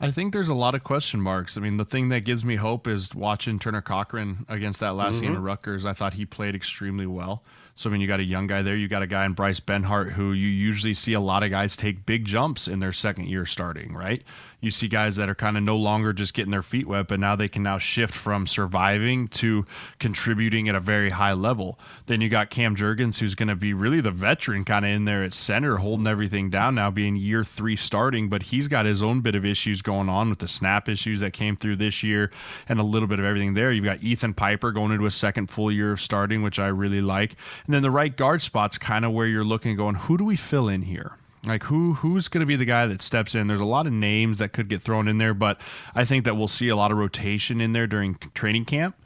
[0.00, 1.56] I think there's a lot of question marks.
[1.56, 5.20] I mean, the thing that gives me hope is watching Turner Corcoran against that last
[5.20, 5.38] game mm-hmm.
[5.38, 5.86] of Rutgers.
[5.86, 7.44] I thought he played extremely well.
[7.76, 8.76] So, I mean, you got a young guy there.
[8.76, 11.76] You got a guy in Bryce Benhart who you usually see a lot of guys
[11.76, 14.22] take big jumps in their second year starting, right?
[14.64, 17.20] You see guys that are kind of no longer just getting their feet wet, but
[17.20, 19.66] now they can now shift from surviving to
[19.98, 21.78] contributing at a very high level.
[22.06, 25.04] Then you got Cam Jurgens, who's going to be really the veteran kind of in
[25.04, 29.02] there at center, holding everything down now, being year three starting, but he's got his
[29.02, 32.30] own bit of issues going on with the snap issues that came through this year
[32.66, 33.70] and a little bit of everything there.
[33.70, 37.02] You've got Ethan Piper going into a second full year of starting, which I really
[37.02, 37.34] like.
[37.66, 40.36] And then the right guard spot's kind of where you're looking, going, who do we
[40.36, 41.18] fill in here?
[41.46, 43.46] Like who who's going to be the guy that steps in?
[43.48, 45.60] There's a lot of names that could get thrown in there, but
[45.94, 48.96] I think that we'll see a lot of rotation in there during training camp.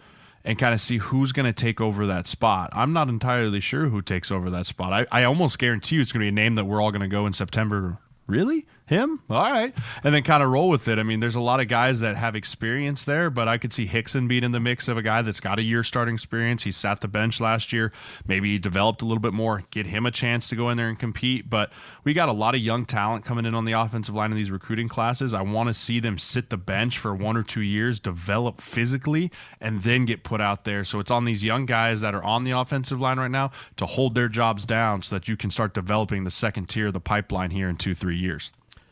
[0.44, 2.70] and kind of see who's going to take over that spot.
[2.72, 4.92] I'm not entirely sure who takes over that spot.
[4.92, 7.02] I, I almost guarantee you it's going to be a name that we're all going
[7.02, 7.98] to go in September.
[8.26, 8.66] Really?
[8.88, 9.22] Him?
[9.28, 9.74] All right.
[10.02, 10.98] And then kind of roll with it.
[10.98, 13.86] I mean, there's a lot of guys that have experience there, but I could see
[13.86, 16.62] Hixson being in the mix of a guy that's got a year starting experience.
[16.62, 17.92] He sat the bench last year.
[18.26, 20.88] Maybe he developed a little bit more, get him a chance to go in there
[20.88, 21.50] and compete.
[21.50, 21.70] But
[22.02, 24.50] we got a lot of young talent coming in on the offensive line in these
[24.50, 25.34] recruiting classes.
[25.34, 29.30] I want to see them sit the bench for one or two years, develop physically,
[29.60, 30.82] and then get put out there.
[30.84, 33.84] So it's on these young guys that are on the offensive line right now to
[33.84, 37.00] hold their jobs down so that you can start developing the second tier of the
[37.00, 38.50] pipeline here in two, three years.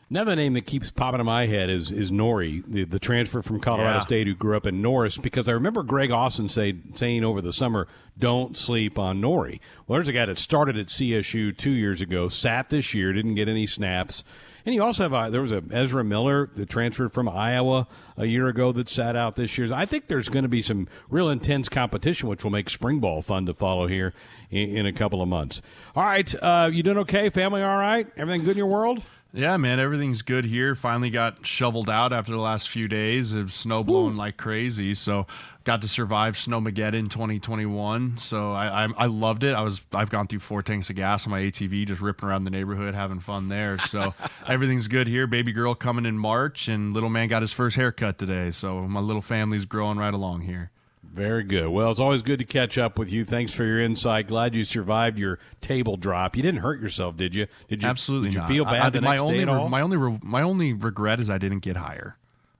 [0.09, 3.59] Another name that keeps popping in my head is is Nouri, the, the transfer from
[3.59, 3.99] Colorado Yeah.
[3.99, 7.51] State who grew up in Norris, because I remember Greg Austin say, saying over the
[7.51, 9.59] summer, don't sleep on Nouri.
[9.85, 13.35] Well, there's a guy that started at CSU two years ago, sat this year, didn't
[13.35, 14.23] get any snaps.
[14.65, 18.25] And you also have a, there was a Ezra Miller that transferred from Iowa a
[18.25, 19.73] year ago that sat out this year.
[19.73, 23.21] I think there's going to be some real intense competition, which will make spring ball
[23.21, 24.13] fun to follow here
[24.51, 25.61] in, in a couple of months.
[25.95, 27.29] All right, uh, you doing okay?
[27.29, 28.07] Family all right?
[28.17, 29.01] Everything good in your world?
[29.33, 30.73] Yeah, man, everything's good here.
[30.73, 34.93] Finally got shoveled out after the last few days of snow blowing like crazy.
[34.93, 35.27] So
[35.63, 38.17] got to survive Snowmageddon 2021.
[38.17, 39.53] So I, I I loved it.
[39.53, 42.45] I was I've gone through four tanks of gas on my ATV, just ripping around
[42.45, 43.77] the neighborhood, having fun there.
[43.79, 44.13] So
[44.47, 45.27] everything's good here.
[45.27, 48.51] Baby girl coming in March, and little man got his first haircut today.
[48.51, 50.71] So my little family's growing right along here.
[51.17, 51.69] Very good.
[51.69, 53.25] Well, it's always good to catch up with you.
[53.25, 54.27] Thanks for your insight.
[54.27, 56.35] Glad you survived your table drop.
[56.37, 57.47] You didn't hurt yourself, did you?
[57.67, 57.89] Did you?
[57.89, 58.47] Absolutely Did you not.
[58.47, 59.67] feel bad I- the my next only day at re- all?
[59.69, 62.17] my only re- my only regret is I didn't get higher.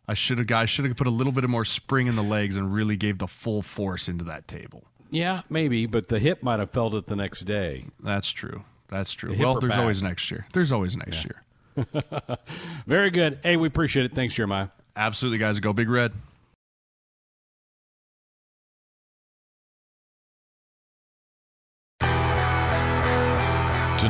[0.08, 2.24] I should have I should have put a little bit of more spring in the
[2.24, 4.86] legs and really gave the full force into that table.
[5.12, 7.86] yeah, maybe, but the hip might have felt it the next day.
[8.04, 8.63] That's true.
[8.88, 9.34] That's true.
[9.34, 9.80] hip Well, there's back?
[9.80, 10.48] always next year.
[10.54, 11.43] There's always next year.
[12.88, 13.39] Very good.
[13.43, 14.15] Hey, we appreciate it.
[14.15, 14.70] Thanks, Jeremiah.
[14.96, 15.60] Absolutely, guys.
[15.60, 16.13] Go Big Red.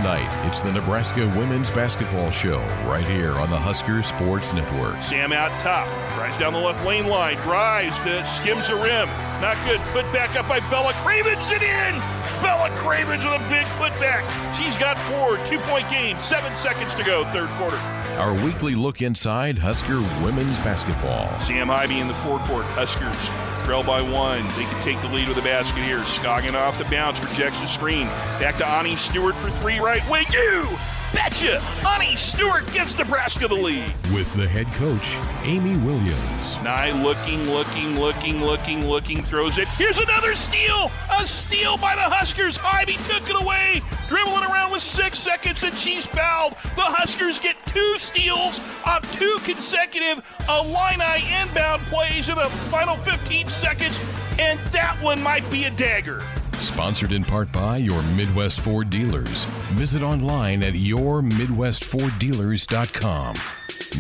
[0.07, 5.01] It's the Nebraska Women's Basketball Show right here on the Husker Sports Network.
[5.01, 9.09] Sam out top, drives down the left lane line, drives, uh, skims the rim.
[9.41, 9.81] Not good.
[9.91, 12.01] Put back up by Bella Cravens and in.
[12.41, 14.23] Bella Cravens with a big putback.
[14.55, 17.75] She's got four, two point game, seven seconds to go, third quarter.
[17.75, 21.37] Our weekly look inside Husker women's basketball.
[21.41, 22.65] Sam Haiby in the forecourt.
[22.67, 24.47] Huskers trail by one.
[24.55, 25.99] They can take the lead with a basket here.
[25.99, 28.07] Scoggin off the bounce, projects the screen.
[28.39, 30.25] Back to Ani Stewart for three right wing.
[30.31, 31.59] You betcha!
[31.83, 33.91] Ani Stewart gets Nebraska the lead.
[34.13, 36.61] With the head coach, Amy Williams.
[36.63, 39.67] Nye looking, looking, looking, looking, looking, throws it.
[39.69, 40.91] Here's another steal!
[41.11, 42.59] A steal by the Huskers.
[42.63, 46.53] Ivy took it away, dribbling around with six seconds, and she's fouled.
[46.75, 53.47] The Huskers get two steals on two consecutive Illini inbound plays in the final 15
[53.47, 53.99] seconds,
[54.37, 56.21] and that one might be a dagger.
[56.59, 59.45] Sponsored in part by your Midwest Ford dealers.
[59.75, 63.35] Visit online at yourmidwestforddealers.com.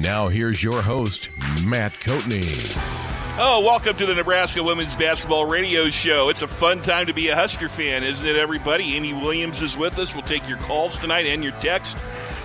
[0.01, 1.29] Now here's your host,
[1.63, 2.75] Matt Coatney.
[3.39, 6.29] Oh, welcome to the Nebraska Women's Basketball Radio Show.
[6.29, 8.95] It's a fun time to be a Husker fan, isn't it, everybody?
[8.95, 10.15] Amy Williams is with us.
[10.15, 11.99] We'll take your calls tonight and your text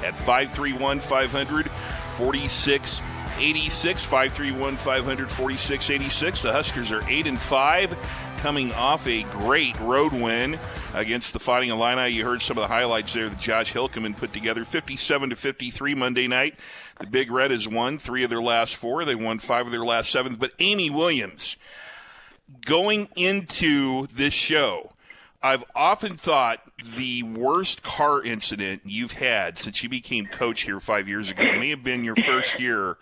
[0.04, 4.04] at 531 500 4686.
[4.04, 6.42] 531 500 4686.
[6.42, 7.96] The Huskers are 8 and 5,
[8.42, 10.58] coming off a great road win
[10.94, 12.08] against the Fighting Illini.
[12.08, 15.94] You heard some of the highlights there that Josh Hilkeman put together 57 to 53
[15.94, 16.56] Monday night.
[16.98, 19.04] The Big Red has won three of their last four.
[19.04, 20.34] They won five of their last seven.
[20.34, 21.56] But Amy Williams,
[22.66, 24.91] going into this show,
[25.42, 26.60] I've often thought
[26.96, 31.70] the worst car incident you've had since you became coach here five years ago may
[31.70, 32.96] have been your first year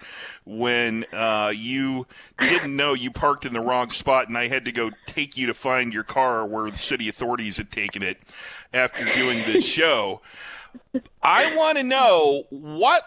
[0.46, 2.06] when uh, you
[2.38, 5.46] didn't know you parked in the wrong spot and I had to go take you
[5.48, 8.18] to find your car where the city authorities had taken it
[8.72, 10.22] after doing this show.
[11.22, 13.04] I want to know what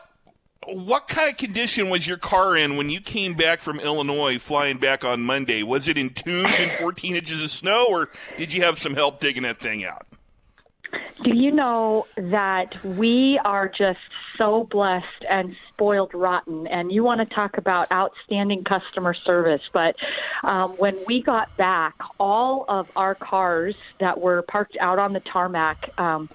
[0.68, 4.78] what kind of condition was your car in when you came back from Illinois flying
[4.78, 5.64] back on Monday?
[5.64, 9.44] Was it entombed in 14 inches of snow, or did you have some help digging
[9.44, 10.06] that thing out?
[11.24, 14.00] Do you know that we are just
[14.38, 16.68] so blessed and spoiled rotten?
[16.68, 19.62] And you want to talk about outstanding customer service.
[19.72, 19.96] But
[20.44, 25.20] um, when we got back, all of our cars that were parked out on the
[25.22, 26.30] tarmac, um,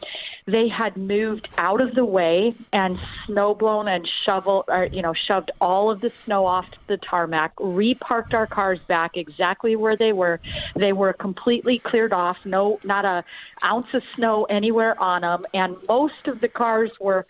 [0.51, 5.13] they had moved out of the way and snow blown and shovel or you know
[5.29, 10.13] shoved all of the snow off the tarmac reparked our cars back exactly where they
[10.13, 10.41] were.
[10.75, 12.39] They were completely cleared off.
[12.47, 13.23] No not a
[13.65, 17.27] ounce of snow anywhere on them and most of the cars were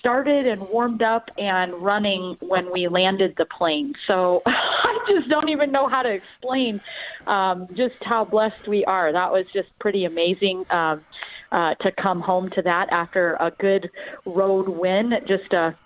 [0.00, 3.94] started and warmed up and running when we landed the plane.
[4.08, 6.80] So I just don't even know how to explain
[7.26, 9.12] um, just how blessed we are.
[9.12, 10.66] That was just pretty amazing.
[10.70, 11.04] Um,
[11.52, 13.90] uh, to come home to that after a good
[14.24, 15.76] road win, just a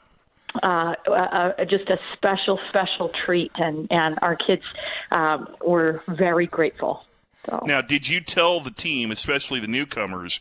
[0.63, 4.63] uh, uh, just a special, special treat, and and our kids
[5.11, 7.05] um, were very grateful.
[7.47, 7.63] So.
[7.65, 10.41] Now, did you tell the team, especially the newcomers,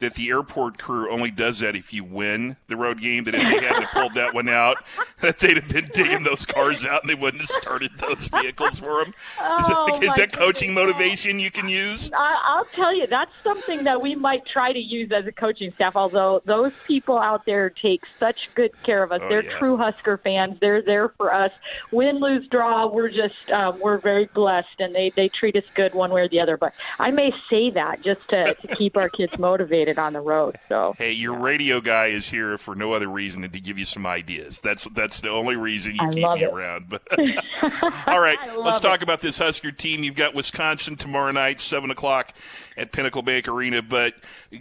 [0.00, 3.24] that the airport crew only does that if you win the road game.
[3.24, 4.76] That if they hadn't pulled that one out,
[5.20, 8.78] that they'd have been digging those cars out and they wouldn't have started those vehicles
[8.80, 9.14] for them.
[9.40, 10.94] Oh, is that, is that coaching goodness.
[10.96, 12.10] motivation you can use?
[12.16, 15.72] I, I'll tell you, that's something that we might try to use as a coaching
[15.74, 15.96] staff.
[15.96, 19.58] Although those people out there take such good care of us, Oh, they're yeah.
[19.58, 20.58] true Husker fans.
[20.60, 21.50] They're there for us.
[21.90, 22.86] Win, lose, draw.
[22.86, 26.28] We're just um, we're very blessed, and they they treat us good one way or
[26.28, 26.56] the other.
[26.56, 30.58] But I may say that just to, to keep our kids motivated on the road.
[30.68, 33.84] So Hey, your radio guy is here for no other reason than to give you
[33.84, 34.60] some ideas.
[34.60, 36.52] That's that's the only reason you I keep me it.
[36.52, 36.88] around.
[36.88, 37.02] But
[38.08, 39.02] all right, let's talk it.
[39.02, 40.02] about this Husker team.
[40.04, 42.32] You've got Wisconsin tomorrow night, seven o'clock
[42.76, 43.80] at Pinnacle Bank Arena.
[43.80, 44.14] But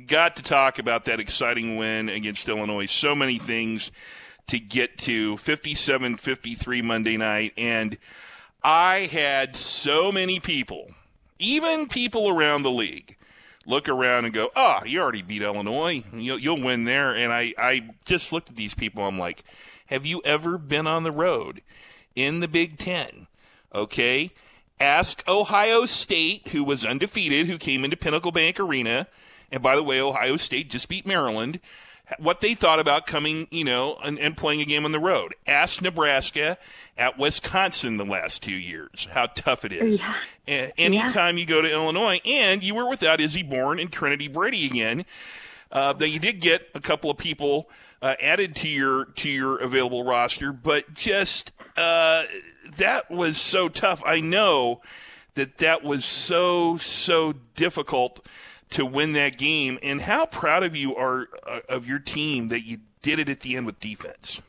[0.05, 2.85] got to talk about that exciting win against Illinois.
[2.85, 3.91] So many things
[4.47, 5.35] to get to.
[5.35, 7.97] 57-53 Monday night, and
[8.63, 10.91] I had so many people,
[11.39, 13.16] even people around the league
[13.67, 16.03] look around and go, "Ah, you already beat Illinois.
[16.11, 19.05] You'll, you'll win there." And I, I just looked at these people.
[19.05, 19.43] I'm like,
[19.87, 21.61] "Have you ever been on the road
[22.15, 23.27] in the Big Ten?
[23.75, 24.31] Okay,
[24.79, 29.07] ask Ohio State, who was undefeated, who came into Pinnacle Bank Arena,
[29.51, 31.59] and by the way, Ohio State just beat Maryland."
[32.19, 35.35] What they thought about coming, you know, and, and playing a game on the road.
[35.45, 36.57] Ask Nebraska
[36.97, 39.99] at Wisconsin the last two years how tough it is.
[40.47, 44.65] A- Anytime you go to Illinois, and you were without Izzy Bourne and Trinity Brady
[44.65, 45.05] again,
[45.71, 47.69] uh, that you did get a couple of people
[48.01, 52.23] uh, added to your to your available roster, but just uh,
[52.77, 54.01] that was so tough.
[54.05, 54.81] I know
[55.33, 58.25] that that was so so difficult
[58.71, 62.61] to win that game, and how proud of you are uh, of your team that
[62.61, 64.41] you did it at the end with defense.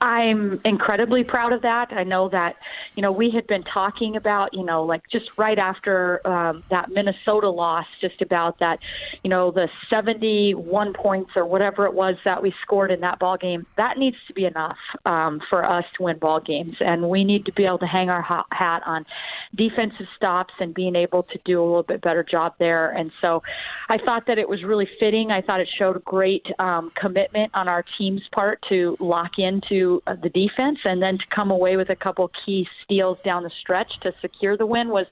[0.00, 1.92] I'm incredibly proud of that.
[1.92, 2.56] I know that,
[2.94, 6.88] you know, we had been talking about, you know, like just right after um, that
[6.90, 8.78] Minnesota loss, just about that,
[9.22, 13.36] you know, the 71 points or whatever it was that we scored in that ball
[13.36, 13.66] game.
[13.76, 17.44] That needs to be enough um, for us to win ball games, and we need
[17.44, 19.04] to be able to hang our hat on
[19.54, 22.90] defensive stops and being able to do a little bit better job there.
[22.90, 23.42] And so,
[23.90, 25.30] I thought that it was really fitting.
[25.30, 30.28] I thought it showed great um, commitment on our team's part to lock into the
[30.28, 34.12] defense and then to come away with a couple key steals down the stretch to
[34.20, 35.06] secure the win was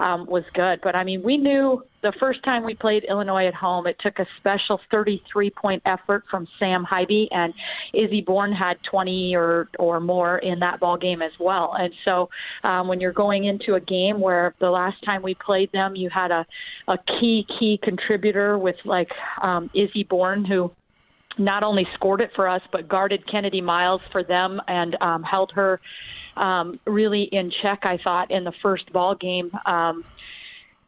[0.00, 0.80] um, was good.
[0.82, 4.18] But I mean, we knew the first time we played Illinois at home, it took
[4.18, 7.54] a special 33 point effort from Sam Haiby, and
[7.94, 11.74] Izzy Bourne had 20 or or more in that ball game as well.
[11.78, 12.28] And so,
[12.64, 16.10] um, when you're going into a game where the last time we played them, you
[16.10, 16.44] had a
[16.88, 19.10] a key key contributor with like
[19.42, 20.72] um, Izzy Bourne who
[21.38, 25.52] not only scored it for us, but guarded Kennedy Miles for them and um, held
[25.52, 25.80] her
[26.36, 27.80] um, really in check.
[27.84, 29.50] I thought in the first ball game.
[29.66, 30.04] Um,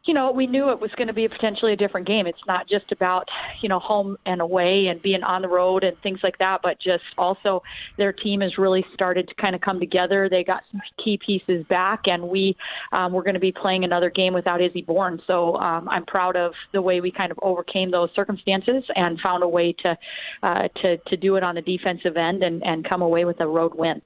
[0.05, 2.27] you know, we knew it was going to be potentially a different game.
[2.27, 3.27] It's not just about,
[3.61, 6.79] you know, home and away and being on the road and things like that, but
[6.79, 7.63] just also
[7.97, 10.29] their team has really started to kind of come together.
[10.29, 12.55] They got some key pieces back, and we
[12.91, 15.21] um, we're going to be playing another game without Izzy Bourne.
[15.25, 19.43] So um, I'm proud of the way we kind of overcame those circumstances and found
[19.43, 19.97] a way to
[20.43, 23.47] uh, to to do it on the defensive end and and come away with a
[23.47, 24.01] road win.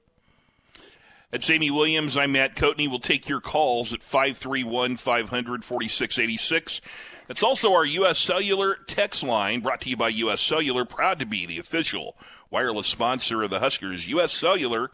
[1.30, 2.18] That's Amy Williams.
[2.18, 2.90] I'm Matt Coatney.
[2.90, 6.80] We'll take your calls at 531 500 4686.
[7.28, 8.18] That's also our U.S.
[8.18, 10.40] Cellular text line brought to you by U.S.
[10.40, 10.84] Cellular.
[10.84, 12.16] Proud to be the official
[12.50, 14.08] wireless sponsor of the Huskers.
[14.08, 14.32] U.S.
[14.32, 14.90] Cellular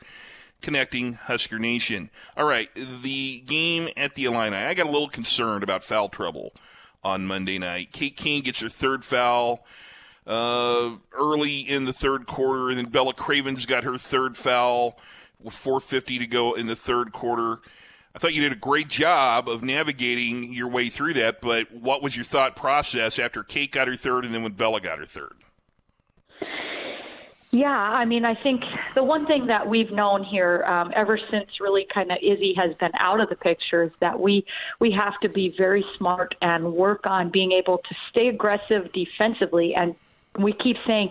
[0.61, 2.11] connecting Husker Nation.
[2.37, 4.57] All right, the game at the Illini.
[4.57, 6.53] I got a little concerned about foul trouble
[7.03, 7.92] on Monday night.
[7.92, 9.64] Kate Cain gets her third foul
[10.27, 14.99] uh, early in the third quarter, and then Bella Cravens got her third foul
[15.42, 17.61] with 4:50 to go in the third quarter.
[18.14, 22.03] I thought you did a great job of navigating your way through that, but what
[22.03, 25.05] was your thought process after Kate got her third and then when Bella got her
[25.05, 25.35] third?
[27.57, 31.46] Yeah, I mean, I think the one thing that we've known here um, ever since
[31.61, 34.44] really kind of Izzy has been out of the picture is that we
[34.81, 39.75] we have to be very smart and work on being able to stay aggressive defensively.
[39.75, 39.94] And
[40.38, 41.11] we keep saying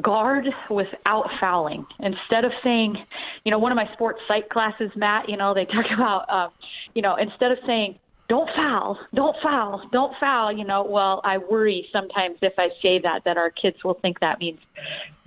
[0.00, 2.96] guard without fouling instead of saying,
[3.44, 5.28] you know, one of my sports psych classes, Matt.
[5.28, 6.48] You know, they talk about, uh,
[6.94, 7.98] you know, instead of saying
[8.28, 10.52] don't foul, don't foul, don't foul.
[10.56, 14.20] You know, well, I worry sometimes if I say that that our kids will think
[14.20, 14.60] that means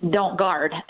[0.10, 0.74] don't guard.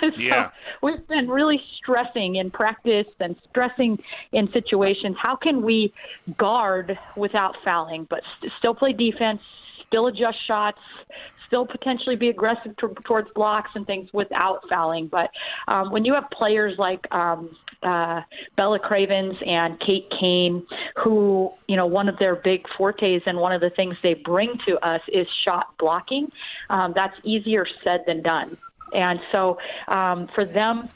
[0.00, 0.50] so Yeah.
[0.82, 3.98] we've been really stressing in practice and stressing
[4.32, 5.16] in situations.
[5.22, 5.92] How can we
[6.38, 9.40] guard without fouling, but st- still play defense,
[9.86, 10.78] still adjust shots,
[11.52, 15.06] still potentially be aggressive t- towards blocks and things without fouling.
[15.06, 15.30] But
[15.68, 18.22] um, when you have players like um, uh,
[18.56, 23.52] Bella Cravens and Kate Cain, who, you know, one of their big fortes and one
[23.52, 26.32] of the things they bring to us is shot blocking,
[26.70, 28.56] um, that's easier said than done.
[28.94, 30.88] And so um, for them,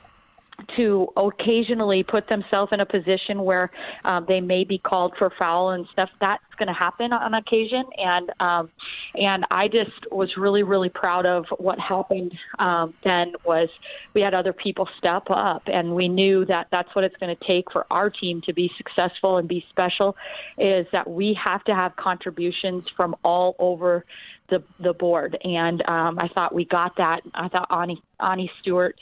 [0.77, 3.70] to occasionally put themselves in a position where
[4.05, 6.09] um, they may be called for foul and stuff.
[6.20, 8.70] That's going to happen on occasion, and um,
[9.14, 12.33] and I just was really really proud of what happened.
[12.59, 13.68] Um, then was
[14.14, 17.45] we had other people step up, and we knew that that's what it's going to
[17.47, 20.16] take for our team to be successful and be special.
[20.59, 24.05] Is that we have to have contributions from all over
[24.49, 27.20] the the board, and um, I thought we got that.
[27.35, 28.97] I thought Ani Ani Stewart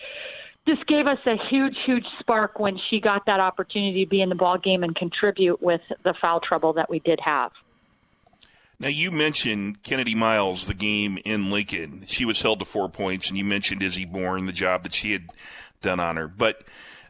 [0.66, 4.30] just gave us a huge, huge spark when she got that opportunity to be in
[4.30, 7.52] the ball game and contribute with the foul trouble that we did have.
[8.80, 12.04] Now, you mentioned Kennedy Miles, the game in Lincoln.
[12.06, 15.12] She was held to four points, and you mentioned Izzy Bourne, the job that she
[15.12, 15.30] had
[15.80, 16.26] done on her.
[16.26, 16.64] But,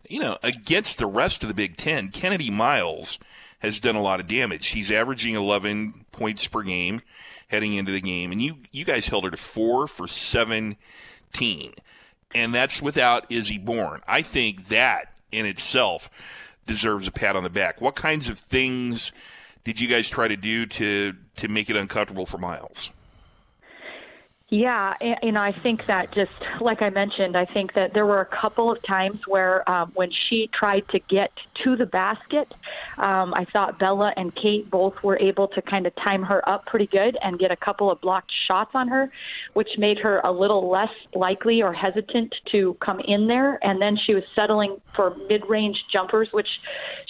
[0.09, 3.18] you know, against the rest of the Big Ten, Kennedy Miles
[3.61, 4.62] has done a lot of damage.
[4.62, 7.00] She's averaging 11 points per game
[7.48, 11.74] heading into the game, and you, you guys held her to four for 17
[12.35, 14.01] and that's without Izzy Bourne.
[14.07, 16.11] I think that in itself
[16.66, 17.80] deserves a pat on the back.
[17.80, 19.12] What kinds of things
[19.64, 22.91] did you guys try to do to to make it uncomfortable for Miles?
[24.55, 26.30] Yeah, and, know, I think that just
[26.61, 30.12] like I mentioned, I think that there were a couple of times where um, when
[30.12, 31.32] she tried to get
[31.64, 32.55] to the basket,
[32.98, 36.66] um, I thought Bella and Kate both were able to kind of time her up
[36.66, 39.11] pretty good and get a couple of blocked shots on her,
[39.55, 43.59] which made her a little less likely or hesitant to come in there.
[43.66, 46.61] And then she was settling for mid-range jumpers, which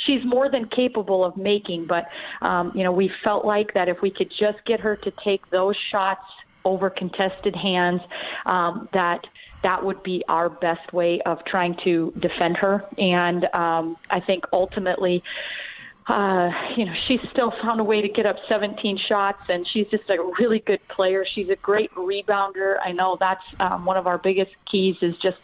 [0.06, 1.84] she's more than capable of making.
[1.84, 2.06] But
[2.40, 5.50] um, you know, we felt like that if we could just get her to take
[5.50, 6.24] those shots
[6.64, 8.00] over contested hands,
[8.46, 9.26] um, that
[9.62, 12.84] that would be our best way of trying to defend her.
[12.98, 15.22] And um, I think ultimately,
[16.06, 19.86] uh, you know, she's still found a way to get up 17 shots, and she's
[19.86, 21.24] just a really good player.
[21.24, 22.76] She's a great rebounder.
[22.84, 25.38] I know that's um, one of our biggest keys is just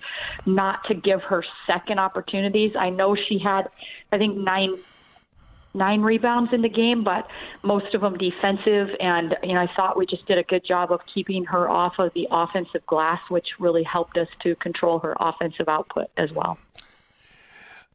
[0.44, 2.76] not to give her second opportunities.
[2.78, 3.70] I know she had,
[4.12, 4.76] I think, nine
[5.74, 7.28] nine rebounds in the game, but
[7.62, 8.88] most of them defensive.
[9.00, 11.94] And you know, I thought we just did a good job of keeping her off
[11.98, 16.58] of the offensive glass, which really helped us to control her offensive output as well.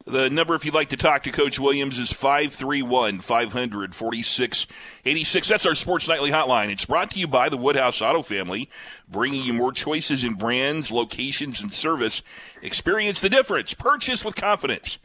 [0.08, 5.48] The number, if you'd like to talk to Coach Williams, is 531 500 4686.
[5.48, 6.70] That's our Sports Nightly Hotline.
[6.70, 8.70] It's brought to you by the Woodhouse Auto Family,
[9.10, 12.22] bringing you more choices in brands, locations, and service.
[12.62, 13.74] Experience the difference.
[13.74, 15.00] Purchase with confidence.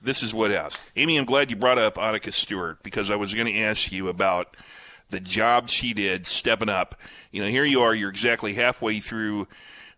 [0.00, 0.78] This is what Woodhouse.
[0.94, 4.08] Amy, I'm glad you brought up Annika Stewart because I was going to ask you
[4.08, 4.56] about
[5.10, 6.94] the job she did stepping up.
[7.32, 9.48] You know, here you are, you're exactly halfway through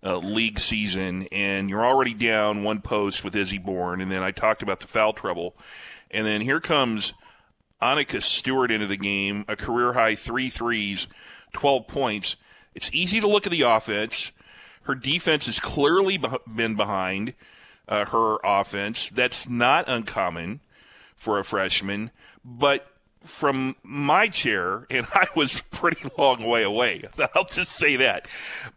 [0.02, 4.00] uh, league season, and you're already down one post with Izzy Bourne.
[4.00, 5.54] And then I talked about the foul trouble.
[6.10, 7.12] And then here comes
[7.82, 11.08] Annika Stewart into the game, a career high three threes,
[11.52, 12.36] 12 points.
[12.74, 14.32] It's easy to look at the offense.
[14.84, 17.34] Her defense has clearly been behind
[17.90, 19.10] uh, her offense.
[19.10, 20.60] That's not uncommon
[21.16, 22.10] for a freshman.
[22.44, 22.86] But
[23.24, 27.02] from my chair, and I was pretty long way away,
[27.34, 28.26] I'll just say that.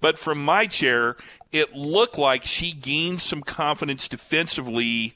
[0.02, 1.16] But from my chair,
[1.52, 5.14] it looked like she gained some confidence defensively.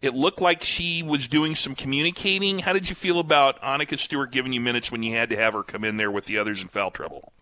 [0.00, 2.60] It looked like she was doing some communicating.
[2.60, 5.54] How did you feel about Annika Stewart giving you minutes when you had to have
[5.54, 7.32] her come in there with the others in foul trouble?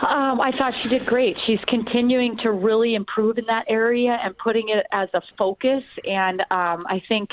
[0.00, 1.38] Um, I thought she did great.
[1.44, 5.82] She's continuing to really improve in that area and putting it as a focus.
[6.06, 7.30] And um, I think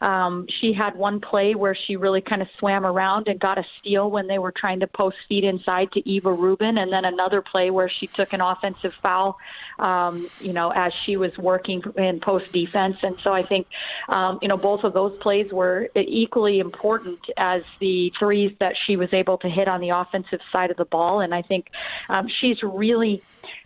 [0.00, 3.64] um, she had one play where she really kind of swam around and got a
[3.78, 7.42] steal when they were trying to post feed inside to Eva Rubin, and then another
[7.42, 9.38] play where she took an offensive foul,
[9.78, 12.96] um, you know, as she was working in post defense.
[13.02, 13.66] And so I think,
[14.08, 18.96] um, you know, both of those plays were equally important as the threes that she
[18.96, 21.20] was able to hit on the offensive side of the ball.
[21.20, 21.68] And I think
[22.08, 23.22] um, she's really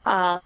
[0.07, 0.39] uh,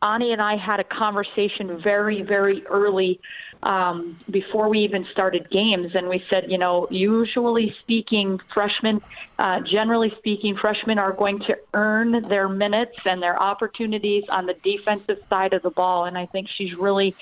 [0.00, 3.20] Ani and I had a conversation very, very early
[3.64, 9.00] um, before we even started games, and we said, you know, usually speaking, freshmen,
[9.40, 14.54] uh, generally speaking, freshmen are going to earn their minutes and their opportunities on the
[14.62, 17.16] defensive side of the ball, and I think she's really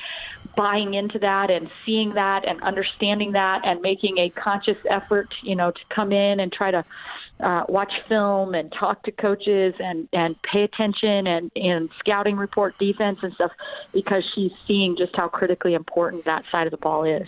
[0.54, 5.56] buying into that and seeing that and understanding that and making a conscious effort, you
[5.56, 6.84] know, to come in and try to
[7.40, 12.78] uh, watch film and talk to coaches and and pay attention and and scouting report
[12.78, 13.52] defense and stuff
[13.92, 17.26] because she's seeing just how critically important that side of the ball is.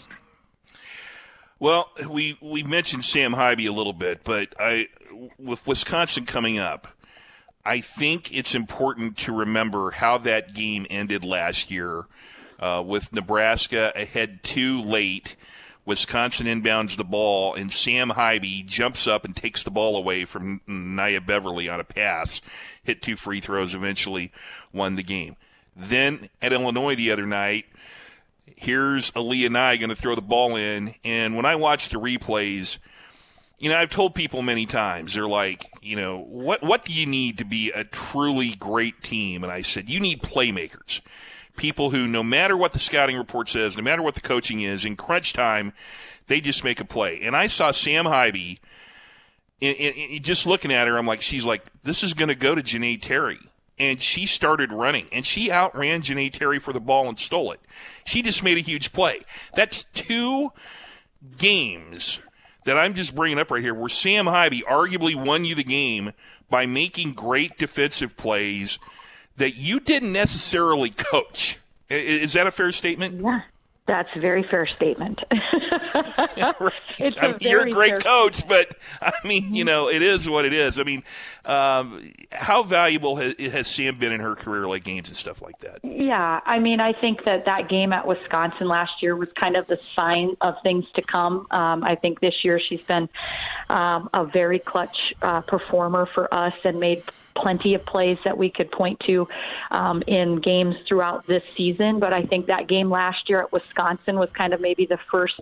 [1.59, 4.89] Well, we we mentioned Sam Haiby a little bit, but I
[5.39, 6.89] with Wisconsin coming up,
[7.65, 12.07] I think it's important to remember how that game ended last year
[12.61, 15.37] uh, with Nebraska ahead too late
[15.89, 20.61] Wisconsin inbounds the ball, and Sam Haiby jumps up and takes the ball away from
[20.66, 22.43] Nia Beverly on a pass.
[22.84, 24.30] Hit two free throws, eventually
[24.70, 25.36] won the game.
[25.74, 27.64] Then at Illinois the other night,
[28.55, 32.76] here's Aaliyah Nye going to throw the ball in, and when I watch the replays,
[33.59, 37.07] you know, I've told people many times, they're like, you know, what what do you
[37.07, 39.43] need to be a truly great team?
[39.43, 41.01] And I said, you need playmakers
[41.59, 44.87] people who, no matter what the scouting report says, no matter what the coaching is,
[44.87, 45.75] in crunch time,
[46.27, 47.21] they just make a play.
[47.23, 48.59] And I saw Sam Haiby,
[49.61, 52.35] in, in, in, just looking at her, I'm like, she's like, this is going to
[52.35, 53.41] go to Janae Terry.
[53.79, 57.61] And she started running, and she outran Janae Terry for the ball and stole it.
[58.05, 59.21] She just made a huge play.
[59.55, 60.51] That's two
[61.37, 62.21] games
[62.65, 66.13] that I'm just bringing up right here where Sam Haiby arguably won you the game
[66.51, 68.79] by making great defensive plays–
[69.39, 71.59] that you didn't necessarily coach.
[71.89, 73.20] Is that a fair statement?
[73.20, 73.41] Yeah.
[73.89, 75.24] That's a very fair statement.
[75.32, 80.45] it's I mean, you're a great coach, but I mean, you know, it is what
[80.45, 80.78] it is.
[80.78, 81.03] I mean,
[81.47, 85.59] um, how valuable has, has, Sam been in her career, like games and stuff like
[85.61, 85.80] that?
[85.82, 89.66] Yeah, I mean, I think that that game at Wisconsin last year was kind of
[89.68, 91.47] the sign of things to come.
[91.51, 93.09] Um, I think this year she's been
[93.70, 97.03] um, a very clutch uh, performer for us and made
[97.41, 99.26] plenty of plays that we could point to
[99.70, 102.01] um, in games throughout this season.
[102.01, 105.41] But I think that game last year at Wisconsin was kind of maybe the first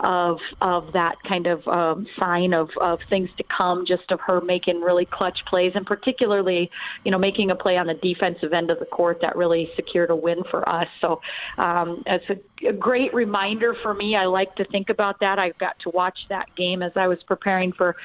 [0.00, 4.40] of of that kind of um, sign of, of things to come, just of her
[4.40, 6.70] making really clutch plays, and particularly,
[7.04, 10.10] you know, making a play on the defensive end of the court that really secured
[10.10, 10.88] a win for us.
[11.00, 11.20] So
[11.58, 14.16] um, it's a, a great reminder for me.
[14.16, 15.38] I like to think about that.
[15.38, 17.96] I got to watch that game as I was preparing for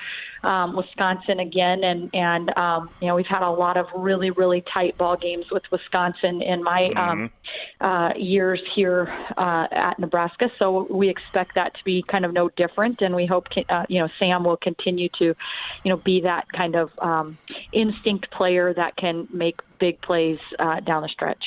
[0.43, 4.63] um, Wisconsin again, and and um, you know we've had a lot of really really
[4.75, 7.85] tight ball games with Wisconsin in my um, mm-hmm.
[7.85, 10.49] um, uh, years here uh, at Nebraska.
[10.59, 13.99] So we expect that to be kind of no different, and we hope uh, you
[13.99, 17.37] know Sam will continue to you know be that kind of um,
[17.71, 21.43] instinct player that can make big plays uh, down the stretch.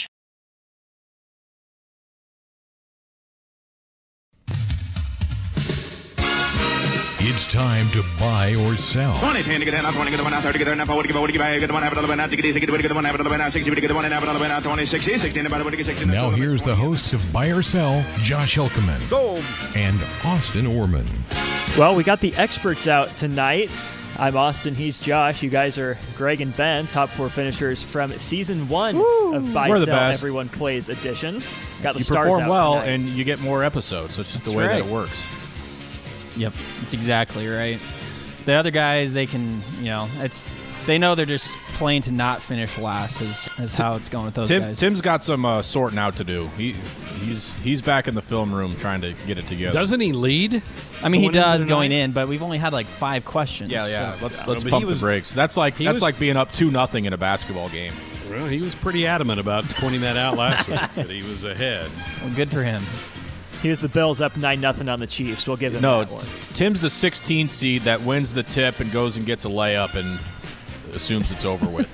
[7.29, 9.13] It's time to buy or sell.
[16.07, 19.43] Now here's the hosts of Buy or Sell, Josh Hilkeman Sold.
[19.75, 21.05] and Austin Orman.
[21.77, 23.71] Well, we got the experts out tonight.
[24.21, 24.77] I'm Austin.
[24.77, 25.43] He's Josh.
[25.43, 29.35] You guys are Greg and Ben, top four finishers from season one Woo!
[29.35, 30.21] of Buy We're the Sell best.
[30.23, 31.43] Everyone Plays edition.
[31.83, 32.87] Got the you stars perform well, tonight.
[32.87, 34.15] and you get more episodes.
[34.15, 34.81] So it's just That's the way right.
[34.81, 35.11] that it works.
[36.37, 37.81] Yep, it's exactly right.
[38.45, 40.53] The other guys, they can, you know, it's
[40.87, 43.21] they know they're just playing to not finish last.
[43.21, 44.79] Is, is how it's going with those Tim, guys.
[44.79, 46.49] Tim's got some uh, sorting out to do.
[46.57, 46.73] He
[47.19, 49.77] he's he's back in the film room trying to get it together.
[49.77, 50.63] Doesn't he lead?
[51.03, 53.73] I mean, he does going in, but we've only had like five questions.
[53.73, 54.15] Yeah, yeah.
[54.15, 54.25] So.
[54.25, 55.33] Let's let's pump was, the brakes.
[55.33, 57.93] That's like that's was, like being up two nothing in a basketball game.
[58.31, 61.91] Well, he was pretty adamant about pointing that out last week that he was ahead.
[62.21, 62.83] Well, good for him.
[63.67, 65.45] Here's the Bills up nine nothing on the Chiefs.
[65.45, 66.05] We'll give them no.
[66.55, 70.21] Tim's the 16 seed that wins the tip and goes and gets a layup and
[70.95, 71.91] assumes it's over with.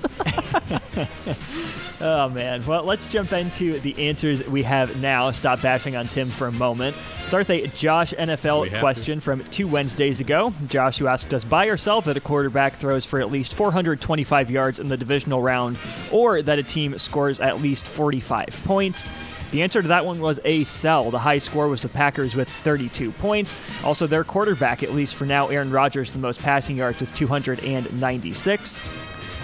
[2.03, 2.62] oh man.
[2.66, 5.31] Well, let's jump into the answers we have now.
[5.31, 6.95] Stop bashing on Tim for a moment.
[7.27, 9.25] Start with a Josh NFL question to?
[9.25, 10.53] from two Wednesdays ago.
[10.66, 14.79] Josh, who asked us by yourself that a quarterback throws for at least 425 yards
[14.79, 15.79] in the divisional round,
[16.11, 19.07] or that a team scores at least 45 points.
[19.53, 21.11] The answer to that one was a sell.
[21.11, 23.55] The high score was the Packers with 32 points.
[23.84, 28.80] Also, their quarterback, at least for now, Aaron Rodgers, the most passing yards with 296.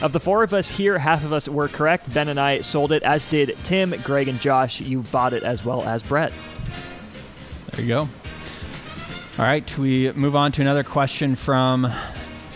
[0.00, 2.12] Of the four of us here, half of us were correct.
[2.14, 4.80] Ben and I sold it, as did Tim, Greg, and Josh.
[4.80, 6.32] You bought it as well as Brett.
[7.72, 8.00] There you go.
[8.00, 11.92] All right, we move on to another question from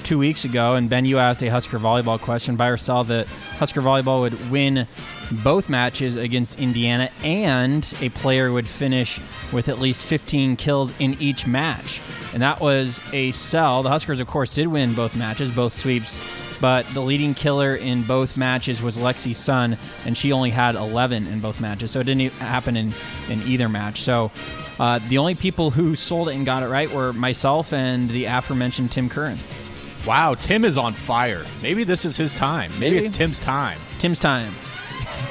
[0.04, 0.74] two weeks ago.
[0.74, 2.56] And Ben, you asked a Husker volleyball question.
[2.56, 3.26] Buy or sell that
[3.58, 4.86] Husker volleyball would win
[5.30, 9.20] both matches against Indiana, and a player would finish
[9.52, 12.00] with at least 15 kills in each match.
[12.32, 13.82] And that was a sell.
[13.82, 16.22] The Huskers, of course, did win both matches, both sweeps,
[16.60, 21.26] but the leading killer in both matches was Lexi Sun, and she only had 11
[21.26, 21.90] in both matches.
[21.90, 22.92] So it didn't happen in,
[23.28, 24.02] in either match.
[24.02, 24.30] So
[24.78, 28.26] uh, the only people who sold it and got it right were myself and the
[28.26, 29.38] aforementioned Tim Curran.
[30.06, 31.44] Wow, Tim is on fire.
[31.62, 32.72] Maybe this is his time.
[32.80, 33.06] Maybe, Maybe.
[33.06, 33.78] it's Tim's time.
[33.98, 34.52] Tim's time.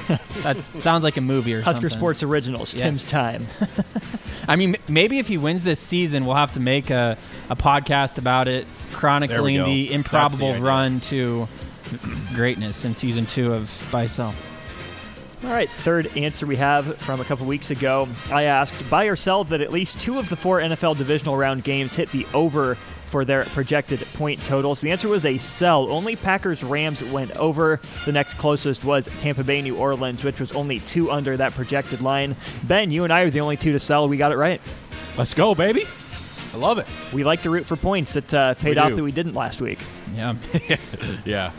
[0.44, 1.98] that sounds like a movie or Husker something.
[1.98, 2.74] Sports Originals.
[2.74, 2.82] Yes.
[2.82, 3.46] Tim's time.
[4.48, 7.18] I mean, maybe if he wins this season, we'll have to make a,
[7.50, 11.48] a podcast about it, chronicling the improbable the run to
[12.34, 14.34] greatness in season two of Buy Sell.
[15.44, 18.08] All right, third answer we have from a couple weeks ago.
[18.30, 21.64] I asked, buy or sell that at least two of the four NFL divisional round
[21.64, 22.78] games hit the over
[23.12, 24.82] for their projected point totals?
[24.82, 25.92] The answer was a sell.
[25.92, 27.80] Only Packers Rams went over.
[28.06, 32.02] The next closest was Tampa Bay New Orleans, which was only two under that projected
[32.02, 32.36] line.
[32.64, 34.08] Ben, you and I are the only two to sell.
[34.08, 34.62] We got it right.
[35.18, 35.86] Let's go, baby.
[36.54, 36.88] I love it.
[37.14, 38.16] We like to root for points.
[38.16, 38.96] It uh, paid we off do.
[38.98, 39.80] that we didn't last week.
[40.16, 40.36] Yeah.
[41.26, 41.52] yeah.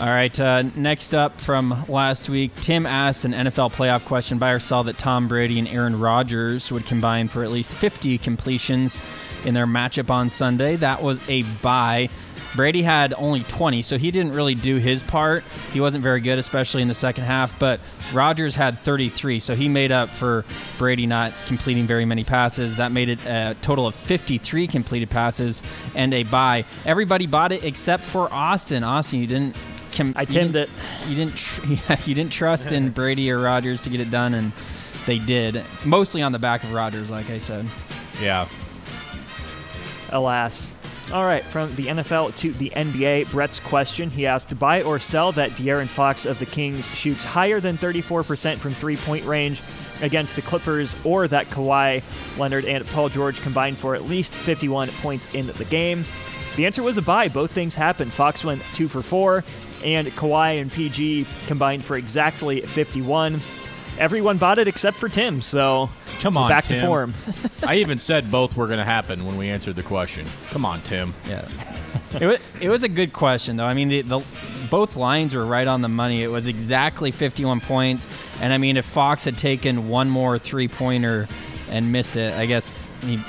[0.00, 0.38] All right.
[0.38, 4.38] Uh, next up from last week, Tim asked an NFL playoff question.
[4.38, 8.16] Buy or sell that Tom Brady and Aaron Rodgers would combine for at least 50
[8.18, 8.96] completions
[9.44, 10.76] in their matchup on Sunday.
[10.76, 12.10] That was a buy.
[12.54, 15.42] Brady had only 20, so he didn't really do his part.
[15.72, 17.80] He wasn't very good, especially in the second half, but
[18.12, 20.44] Rodgers had 33, so he made up for
[20.78, 22.76] Brady not completing very many passes.
[22.76, 25.62] That made it a total of 53 completed passes
[25.94, 26.64] and a buy.
[26.86, 28.84] Everybody bought it except for Austin.
[28.84, 29.56] Austin, you didn't.
[29.98, 30.70] Com- I timed it.
[31.08, 31.34] You didn't.
[31.34, 34.52] Tr- yeah, you didn't trust in Brady or Rodgers to get it done, and
[35.06, 35.64] they did.
[35.84, 37.66] Mostly on the back of Rodgers, like I said.
[38.22, 38.48] Yeah,
[40.10, 40.70] alas.
[41.12, 44.10] All right, from the NFL to the NBA, Brett's question.
[44.10, 48.58] He asked, buy or sell that De'Aaron Fox of the Kings shoots higher than 34%
[48.58, 49.62] from three point range
[50.02, 52.02] against the Clippers, or that Kawhi
[52.38, 56.04] Leonard and Paul George combined for at least 51 points in the game.
[56.56, 57.28] The answer was a buy.
[57.28, 58.12] Both things happened.
[58.12, 59.44] Fox went two for four,
[59.84, 63.40] and Kawhi and PG combined for exactly 51
[63.98, 65.42] everyone bought it except for Tim.
[65.42, 66.80] So come on, back Tim.
[66.80, 67.14] to form.
[67.62, 70.26] I even said both were going to happen when we answered the question.
[70.50, 71.14] Come on, Tim.
[71.28, 71.48] Yeah.
[72.20, 73.64] it, was, it was a good question, though.
[73.64, 74.24] I mean, the, the,
[74.70, 76.22] both lines were right on the money.
[76.22, 78.08] It was exactly 51 points.
[78.40, 81.28] And I mean, if Fox had taken one more three pointer
[81.68, 83.20] and missed it, I guess he,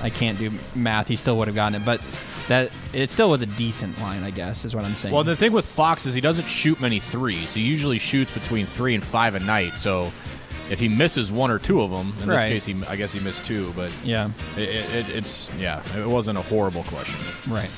[0.00, 1.08] I can't do math.
[1.08, 1.84] He still would have gotten it.
[1.84, 2.00] But
[2.48, 5.14] that it still was a decent line, I guess, is what I'm saying.
[5.14, 7.54] Well, the thing with Fox is he doesn't shoot many threes.
[7.54, 9.74] He usually shoots between three and five a night.
[9.76, 10.12] So
[10.70, 12.50] if he misses one or two of them, in right.
[12.50, 13.72] this case, he, I guess he missed two.
[13.74, 17.18] But yeah, it, it, it's yeah, it wasn't a horrible question.
[17.48, 17.70] Right.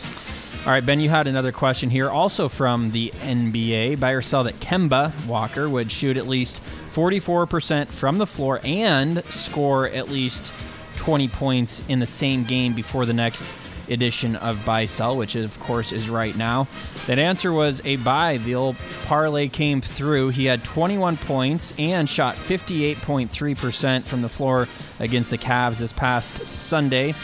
[0.64, 4.00] All right, Ben, you had another question here, also from the NBA.
[4.00, 6.60] Buy or sell that Kemba Walker would shoot at least
[6.92, 10.52] 44% from the floor and score at least
[10.96, 13.44] 20 points in the same game before the next
[13.90, 16.68] edition of buy sell, which of course is right now.
[17.06, 18.38] That answer was a buy.
[18.38, 20.30] The old parlay came through.
[20.30, 24.68] He had 21 points and shot 58.3% from the floor
[24.98, 27.14] against the Cavs this past Sunday.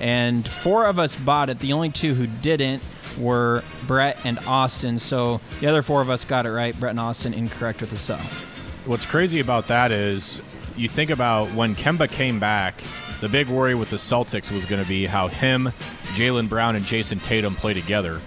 [0.00, 1.60] And four of us bought it.
[1.60, 2.82] The only two who didn't
[3.18, 4.98] were Brett and Austin.
[4.98, 6.78] So the other four of us got it right.
[6.78, 8.20] Brett and Austin incorrect with the sell.
[8.84, 10.42] What's crazy about that is
[10.76, 12.74] you think about when Kemba came back
[13.22, 15.72] the big worry with the Celtics was going to be how him,
[16.16, 18.20] Jaylen Brown, and Jayson Tatum play together.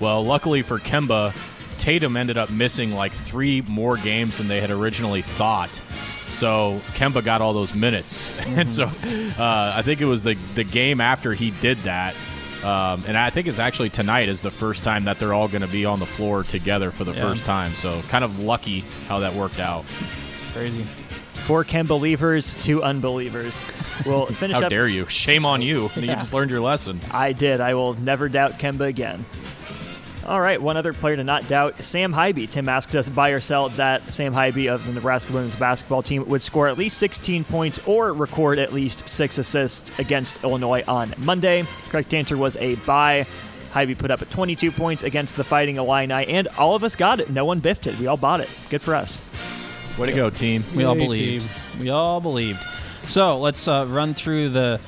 [0.00, 1.32] Well, luckily for Kemba,
[1.78, 5.70] Tatum ended up missing like three more games than they had originally thought.
[6.30, 8.58] So Kemba got all those minutes, mm-hmm.
[8.58, 8.86] and so
[9.40, 12.16] uh, I think it was the the game after he did that,
[12.64, 15.62] um, and I think it's actually tonight is the first time that they're all going
[15.62, 17.22] to be on the floor together for the yeah.
[17.22, 17.74] first time.
[17.74, 19.84] So kind of lucky how that worked out.
[20.52, 20.84] Crazy.
[21.40, 23.66] Four Ken believers, two unbelievers.
[24.06, 24.62] We'll finish up.
[24.62, 24.70] How up.
[24.70, 25.06] dare you?
[25.06, 25.90] Shame on you.
[25.96, 26.00] Yeah.
[26.10, 27.00] You just learned your lesson.
[27.10, 27.60] I did.
[27.60, 29.24] I will never doubt Kemba again.
[30.26, 32.48] All right, one other player to not doubt, Sam Haiby.
[32.48, 36.28] Tim asked us buy or sell that Sam Haiby of the Nebraska women's basketball team
[36.28, 41.14] would score at least 16 points or record at least six assists against Illinois on
[41.18, 41.64] Monday.
[41.88, 43.26] Correct answer was a buy.
[43.72, 47.18] Haiby put up at 22 points against the Fighting Illini, and all of us got
[47.20, 47.30] it.
[47.30, 47.98] No one biffed it.
[47.98, 48.48] We all bought it.
[48.68, 49.20] Good for us.
[50.00, 50.64] Way to go, team.
[50.74, 51.46] We all believed.
[51.78, 52.64] We all believed.
[53.08, 54.80] So let's uh, run through the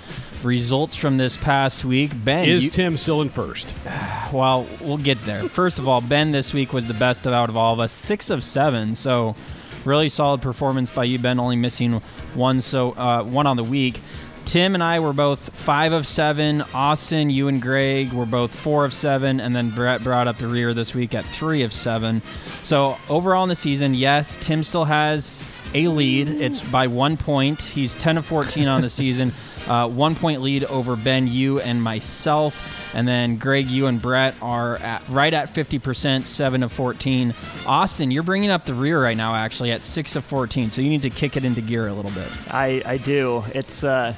[0.43, 2.13] results from this past week.
[2.25, 3.75] Ben is you, Tim still in first?
[4.33, 5.47] Well, we'll get there.
[5.51, 7.93] First of all, Ben this week was the best of out of all of us,
[7.93, 8.95] six of seven.
[8.95, 9.37] So
[9.85, 11.39] really solid performance by you, Ben.
[11.39, 12.01] Only missing
[12.33, 14.01] one, so uh, one on the week.
[14.45, 16.63] Tim and I were both five of seven.
[16.75, 20.49] Austin, you and Greg were both four of seven, and then Brett brought up the
[20.49, 22.23] rear this week at three of seven.
[22.63, 25.43] So overall in the season, yes, Tim still has
[25.75, 26.29] a lead.
[26.29, 27.63] It's by one point.
[27.63, 29.33] He's ten of fourteen on the season.
[29.69, 32.82] Uh, one point lead over Ben, you, and myself.
[32.95, 37.35] And then Greg, you and Brett are at, right at 50%, 7 of 14.
[37.67, 40.71] Austin, you're bringing up the rear right now, actually, at 6 of 14.
[40.71, 42.29] So you need to kick it into gear a little bit.
[42.53, 43.45] I, I do.
[43.55, 43.85] It's.
[43.85, 44.15] Uh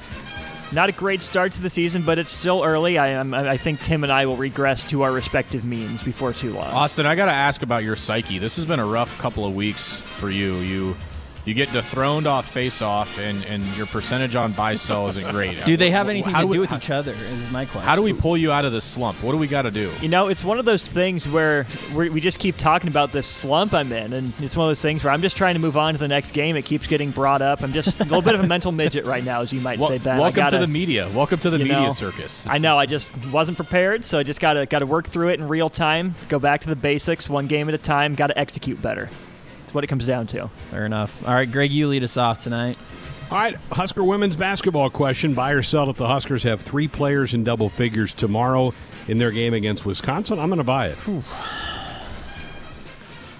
[0.71, 2.97] not a great start to the season, but it's still early.
[2.97, 6.65] I, I think Tim and I will regress to our respective means before too long.
[6.65, 8.39] Austin, I got to ask about your psyche.
[8.39, 10.57] This has been a rough couple of weeks for you.
[10.57, 10.97] You
[11.45, 15.63] you get dethroned off face off, and, and your percentage on buy sell isn't great.
[15.65, 17.11] do they have anything how to do, we, with how, each other?
[17.11, 17.87] Is my question.
[17.87, 19.21] How do we pull you out of the slump?
[19.21, 19.91] What do we got to do?
[20.01, 23.73] You know, it's one of those things where we just keep talking about this slump
[23.73, 25.93] I'm in, and it's one of those things where I'm just trying to move on
[25.93, 26.55] to the next game.
[26.55, 27.61] It keeps getting brought up.
[27.61, 29.89] I'm just a little bit of a mental midget right now, as you might well,
[29.89, 30.17] say, Ben.
[30.17, 31.09] Welcome gotta, to the media.
[31.13, 32.43] Welcome to the media know, circus.
[32.47, 32.79] I know.
[32.79, 35.47] I just wasn't prepared, so I just got to got to work through it in
[35.47, 36.15] real time.
[36.27, 38.15] Go back to the basics, one game at a time.
[38.15, 39.09] Got to execute better
[39.75, 40.49] what it comes down to.
[40.71, 41.25] Fair enough.
[41.27, 42.77] All right, Greg, you lead us off tonight.
[43.31, 45.33] All right, Husker women's basketball question.
[45.33, 48.73] Buy or sell that the Huskers have three players in double figures tomorrow
[49.07, 50.39] in their game against Wisconsin?
[50.39, 50.97] I'm going to buy it.
[50.99, 51.23] Whew.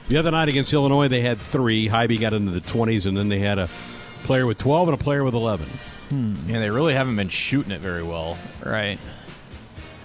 [0.10, 1.88] The other night against Illinois, they had three.
[1.90, 3.70] Haiby got into the 20s, and then they had a
[4.24, 5.68] player with 12 and a player with 11.
[6.10, 6.34] Hmm.
[6.48, 8.38] Yeah, they really haven't been shooting it very well.
[8.64, 9.00] Right.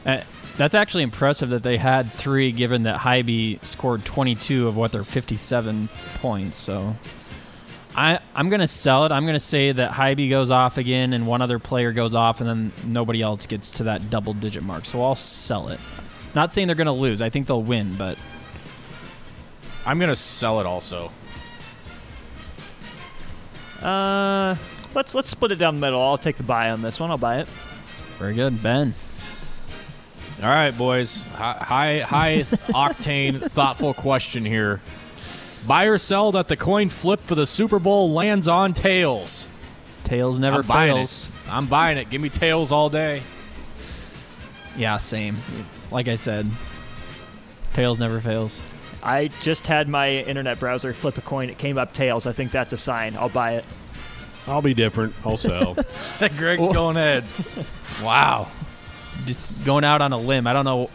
[0.07, 0.23] Uh,
[0.57, 5.05] that's actually impressive that they had three, given that Haiby scored 22 of what their
[5.05, 6.57] 57 points.
[6.57, 6.97] So
[7.97, 9.13] I, I'm going to sell it.
[9.13, 12.41] I'm going to say that Haiby goes off again and one other player goes off,
[12.41, 14.85] and then nobody else gets to that double digit mark.
[14.85, 15.81] So I'll sell it.
[16.35, 17.23] Not saying they're going to lose.
[17.23, 18.17] I think they'll win, but.
[19.87, 21.11] I'm going to sell it also.
[23.83, 24.57] Uh,
[24.95, 26.01] let's let's split it down the middle.
[26.03, 27.11] I'll take the buy on this one.
[27.11, 27.49] I'll buy it.
[28.19, 28.95] Very good, Ben.
[30.43, 31.25] All right, boys.
[31.25, 34.81] High, high octane, thoughtful question here.
[35.67, 39.47] Buy or sell that the coin flip for the Super Bowl lands on tails.
[40.05, 41.27] Tails never I'm fails.
[41.27, 42.09] Buying I'm buying it.
[42.09, 43.23] Give me tails all day.
[44.79, 45.37] Yeah, same.
[45.91, 46.51] Like I said,
[47.75, 48.59] tails never fails.
[49.03, 51.51] I just had my internet browser flip a coin.
[51.51, 52.27] It came up tails.
[52.27, 53.15] I think that's a sign.
[53.15, 53.67] I'll buy it.
[54.47, 55.15] I'll be different.
[55.23, 55.75] I'll sell.
[56.39, 57.35] Greg's going heads.
[58.03, 58.49] wow
[59.27, 60.47] just going out on a limb.
[60.47, 60.91] I don't know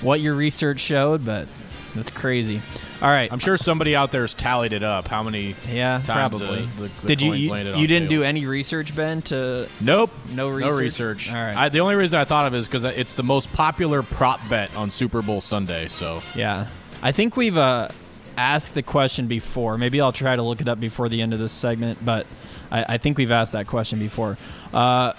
[0.00, 1.48] what your research showed, but
[1.94, 2.60] that's crazy.
[3.00, 5.08] All right, I'm sure somebody out there has tallied it up.
[5.08, 5.56] How many?
[5.68, 6.68] Yeah, probably.
[6.78, 7.32] The, the Did you?
[7.32, 9.22] You, you didn't do any research, Ben?
[9.22, 10.70] To nope, no research.
[10.70, 11.30] No research.
[11.30, 11.56] All right.
[11.56, 14.40] I, the only reason I thought of it is because it's the most popular prop
[14.48, 15.88] bet on Super Bowl Sunday.
[15.88, 16.68] So yeah,
[17.02, 17.88] I think we've uh,
[18.36, 19.76] asked the question before.
[19.78, 22.26] Maybe I'll try to look it up before the end of this segment, but
[22.70, 24.38] I, I think we've asked that question before.
[24.72, 25.14] Uh,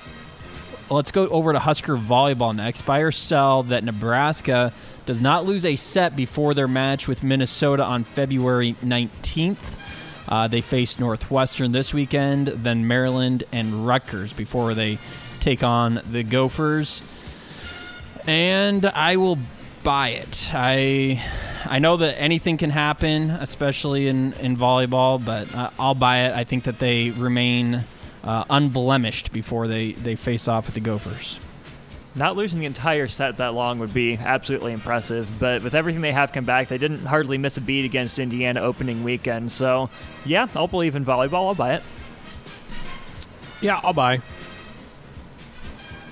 [0.90, 2.84] let's go over to Husker volleyball next.
[2.84, 4.74] Buy or sell that Nebraska
[5.06, 9.58] does not lose a set before their match with Minnesota on February 19th.
[10.28, 14.98] Uh, they face Northwestern this weekend, then Maryland and Rutgers before they
[15.40, 17.02] take on the Gophers.
[18.26, 19.38] And I will
[19.84, 20.52] buy it.
[20.54, 21.22] I
[21.66, 26.34] I know that anything can happen, especially in, in volleyball, but uh, I'll buy it.
[26.34, 27.84] I think that they remain
[28.24, 31.40] uh, unblemished before they, they face off with the Gophers.
[32.16, 36.12] Not losing the entire set that long would be absolutely impressive, but with everything they
[36.12, 39.52] have come back, they didn't hardly miss a beat against Indiana opening weekend.
[39.52, 39.90] So,
[40.24, 41.48] yeah, I'll believe in volleyball.
[41.48, 41.84] I'll buy it.
[43.62, 44.22] Yeah, I'll buy.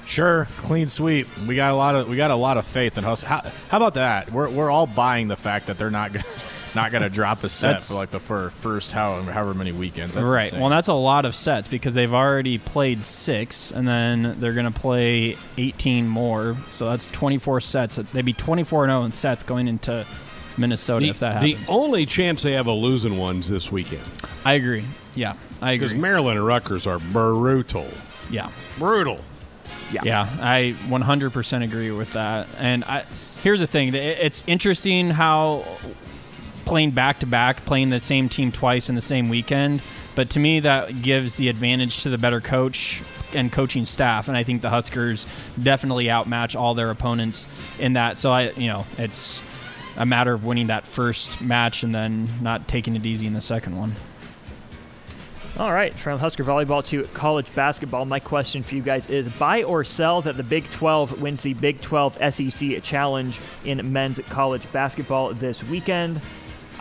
[0.07, 1.27] Sure, clean sweep.
[1.47, 3.29] We got a lot of we got a lot of faith in Hustle.
[3.29, 4.31] How, how about that?
[4.31, 6.13] We're, we're all buying the fact that they're not.
[6.13, 6.25] Gonna,
[6.75, 10.15] not going to drop a set for like the for first however, however many weekends.
[10.15, 10.45] That's right.
[10.45, 10.59] Insane.
[10.59, 14.71] Well, that's a lot of sets because they've already played six, and then they're going
[14.71, 16.55] to play 18 more.
[16.71, 17.95] So that's 24 sets.
[17.95, 20.05] They'd be 24 and 0 in sets going into
[20.57, 21.67] Minnesota the, if that happens.
[21.67, 24.03] The only chance they have of losing ones this weekend.
[24.45, 24.85] I agree.
[25.15, 25.87] Yeah, I agree.
[25.87, 27.87] Because Maryland and Rutgers are brutal.
[28.29, 29.19] Yeah, brutal.
[29.91, 32.47] Yeah, yeah, I 100% agree with that.
[32.57, 33.03] And I,
[33.43, 35.65] here's the thing: it's interesting how
[36.65, 39.81] playing back to back, playing the same team twice in the same weekend.
[40.15, 43.01] But to me, that gives the advantage to the better coach
[43.33, 45.25] and coaching staff, and I think the Huskers
[45.61, 47.47] definitely outmatch all their opponents
[47.79, 48.17] in that.
[48.17, 49.41] So I, you know, it's
[49.95, 53.41] a matter of winning that first match and then not taking it easy in the
[53.41, 53.95] second one.
[55.59, 59.63] All right, from Husker volleyball to college basketball, my question for you guys is buy
[59.63, 64.63] or sell that the Big 12 wins the Big 12 SEC Challenge in men's college
[64.71, 66.21] basketball this weekend.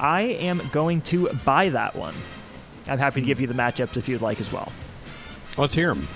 [0.00, 2.14] I am going to buy that one.
[2.88, 4.72] I'm happy to give you the matchups if you'd like as well.
[5.58, 6.08] Let's hear them.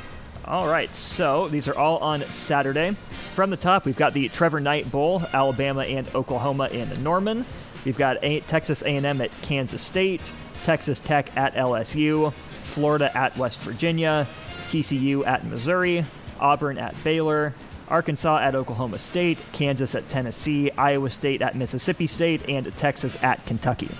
[0.46, 2.96] All right, so these are all on Saturday.
[3.34, 7.44] From the top, we've got the Trevor Knight Bowl, Alabama and Oklahoma in Norman.
[7.84, 10.32] We've got a- Texas A&M at Kansas State,
[10.62, 12.32] Texas Tech at LSU,
[12.64, 14.26] Florida at West Virginia,
[14.68, 16.04] TCU at Missouri,
[16.40, 17.54] Auburn at Baylor,
[17.88, 23.44] Arkansas at Oklahoma State, Kansas at Tennessee, Iowa State at Mississippi State, and Texas at
[23.46, 23.90] Kentucky.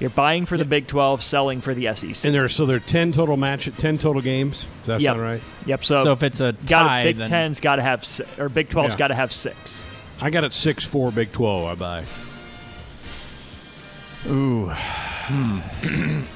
[0.00, 2.24] You're buying for the Big 12, selling for the SEC.
[2.24, 4.64] And there, so there are ten total match, ten total games.
[4.84, 5.10] Does that Yep.
[5.10, 5.40] sound right?
[5.66, 5.84] Yep.
[5.84, 8.48] So, So if it's a got tie, Big then- Ten's got to have si- or
[8.48, 8.98] Big 12's Yeah.
[8.98, 9.82] got to have six.
[10.20, 11.64] I got it six four Big Twelve.
[11.66, 12.04] I buy.
[14.28, 14.66] Ooh.
[14.68, 15.60] Hmm.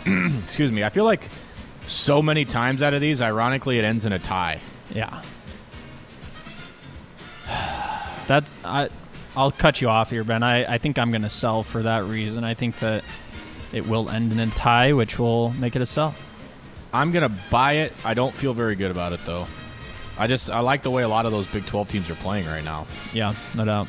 [0.44, 0.82] Excuse me.
[0.84, 1.28] I feel like
[1.86, 4.60] so many times out of these, ironically, it ends in a tie.
[4.90, 5.22] Yeah.
[8.26, 8.88] That's I.
[9.34, 10.42] I'll cut you off here, Ben.
[10.42, 12.44] I, I think I'm going to sell for that reason.
[12.44, 13.02] I think that
[13.72, 16.14] it will end in a tie, which will make it a sell.
[16.92, 17.92] I'm gonna buy it.
[18.04, 19.46] I don't feel very good about it though.
[20.18, 22.46] I just I like the way a lot of those Big 12 teams are playing
[22.46, 22.86] right now.
[23.14, 23.88] Yeah, no doubt.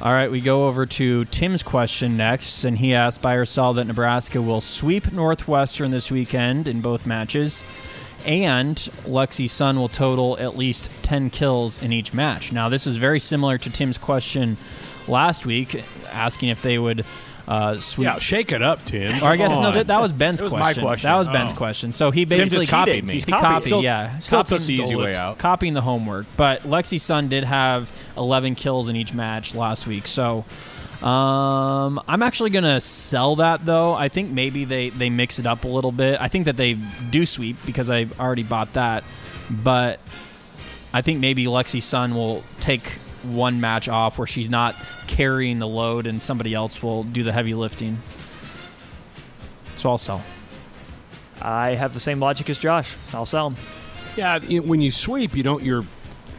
[0.00, 3.84] All right, we go over to Tim's question next, and he asked buy or that
[3.84, 7.64] Nebraska will sweep Northwestern this weekend in both matches,
[8.24, 12.52] and Lexi Sun will total at least 10 kills in each match.
[12.52, 14.56] Now, this is very similar to Tim's question
[15.08, 17.04] last week, asking if they would
[17.48, 18.04] uh, sweep.
[18.04, 19.22] Yeah, shake it up, Tim.
[19.22, 19.74] Or I guess Come no, on.
[19.74, 20.82] that, that was Ben's It was my question.
[20.84, 21.10] question.
[21.10, 21.56] That was Ben's Oh.
[21.56, 21.92] question.
[21.92, 23.14] So he Tim basically just copied me.
[23.14, 23.40] He copied.
[23.42, 24.18] copied, Still- yeah.
[24.18, 25.38] Still Copying- took the easy way out.
[25.38, 26.26] copying the homework.
[26.36, 30.06] But Lexi Sun did have 11 kills in each match last week.
[30.06, 30.44] So
[31.02, 33.94] um, I'm actually going to sell that, though.
[33.94, 36.20] I think maybe they, they mix it up a little bit.
[36.20, 39.04] I think that they do sweep because I already bought that.
[39.48, 40.00] But
[40.92, 44.74] I think maybe Lexi Sun will take one match off where she's not
[45.06, 47.98] carrying the load and somebody else will do the heavy lifting.
[49.76, 50.22] So I'll sell.
[51.40, 52.96] I have the same logic as Josh.
[53.12, 53.54] I'll sell.
[54.16, 55.84] Yeah, when you sweep, you don't your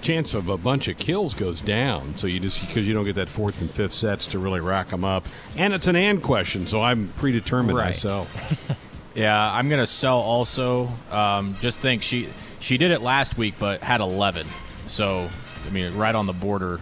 [0.01, 2.15] chance of a bunch of kills goes down.
[2.17, 4.89] So you just because you don't get that fourth and fifth sets to really rack
[4.89, 5.25] them up,
[5.55, 7.85] and it's an and question, so I'm predetermined Right.
[7.87, 8.77] myself.
[9.15, 10.87] Yeah, I'm gonna sell also.
[11.11, 12.29] Um, just think she
[12.61, 14.47] she did it last week, but had 11.
[14.87, 15.27] So
[15.69, 16.79] I mean, right on the border,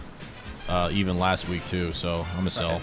[0.68, 1.92] uh, even last week too.
[1.92, 2.80] So I'm gonna sell.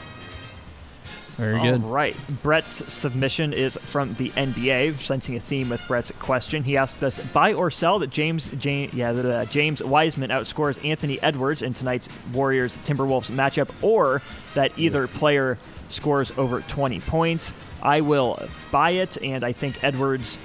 [1.37, 1.83] Very good.
[1.83, 2.15] right.
[2.43, 6.63] Brett's submission is from the NBA, sensing a theme with Brett's question.
[6.63, 10.83] He asked us buy or sell that James James yeah that, uh, James Wiseman outscores
[10.85, 14.21] Anthony Edwards in tonight's Warriors Timberwolves matchup, or
[14.53, 15.57] that either player
[15.89, 17.53] scores over 20 points.
[17.81, 18.39] I will
[18.71, 20.37] buy it, and I think Edwards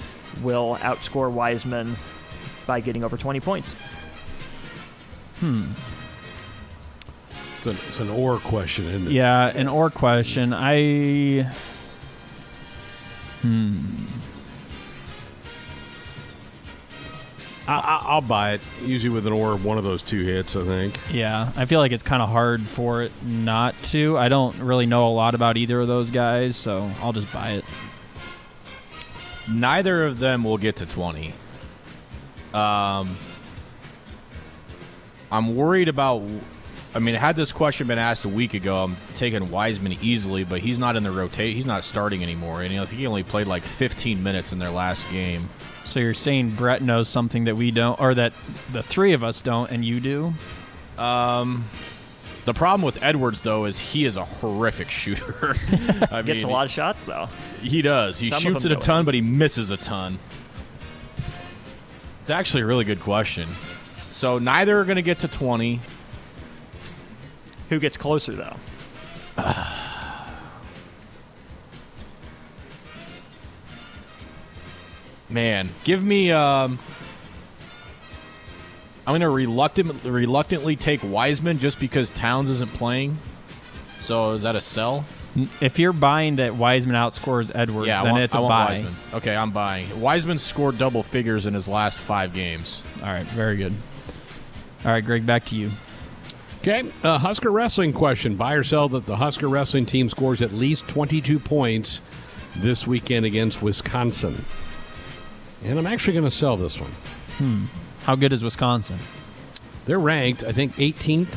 [0.42, 1.96] will outscore Wiseman
[2.66, 3.76] by getting over 20 points.
[7.58, 9.12] It's an, it's an or question, isn't it?
[9.12, 10.52] Yeah, an or question.
[10.52, 11.50] I.
[17.66, 18.60] I, I, I'll buy it.
[18.82, 20.98] Usually with an or, one of those two hits, I think.
[21.12, 24.18] Yeah, I feel like it's kind of hard for it not to.
[24.18, 27.52] I don't really know a lot about either of those guys, so I'll just buy
[27.52, 27.64] it.
[29.50, 31.32] Neither of them will get to 20.
[32.52, 33.16] Um,
[35.30, 36.22] I'm worried about.
[36.92, 40.60] I mean, had this question been asked a week ago, I'm taking Wiseman easily, but
[40.60, 41.54] he's not in the rotate.
[41.54, 44.70] He's not starting anymore, and you know, he only played like 15 minutes in their
[44.70, 45.48] last game.
[45.84, 48.32] So you're saying Brett knows something that we don't, or that
[48.72, 50.32] the three of us don't, and you do?
[50.98, 51.64] Um,
[52.44, 55.54] the problem with Edwards though is he is a horrific shooter.
[56.10, 57.28] I Gets a lot of shots though.
[57.60, 58.18] He does.
[58.18, 59.04] He Some shoots it a ton, in.
[59.04, 60.18] but he misses a ton.
[62.22, 63.48] It's actually a really good question.
[64.12, 65.80] So neither are going to get to 20.
[67.68, 68.56] Who gets closer though?
[75.28, 76.32] Man, give me.
[76.32, 76.80] Um,
[79.06, 83.18] I'm going to reluctant, reluctantly take Wiseman just because Towns isn't playing.
[84.00, 85.04] So is that a sell?
[85.60, 88.66] If you're buying that Wiseman outscores Edwards, yeah, then want, it's a buy.
[88.66, 88.96] Wiseman.
[89.14, 90.00] Okay, I'm buying.
[90.00, 92.82] Wiseman scored double figures in his last five games.
[93.00, 93.72] All right, very good.
[94.84, 95.70] All right, Greg, back to you.
[96.60, 100.52] Okay, uh, Husker wrestling question: Buy or sell that the Husker wrestling team scores at
[100.52, 102.00] least 22 points
[102.56, 104.44] this weekend against Wisconsin.
[105.62, 106.90] And I'm actually going to sell this one.
[107.38, 107.64] Hmm.
[108.04, 108.98] How good is Wisconsin?
[109.86, 111.34] They're ranked, I think, 18th.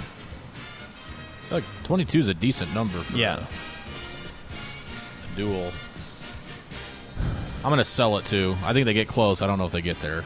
[1.51, 3.45] Like 22 is a decent number for Yeah.
[5.31, 5.71] a duel.
[7.57, 8.55] I'm going to sell it too.
[8.63, 9.41] I think they get close.
[9.41, 10.23] I don't know if they get there.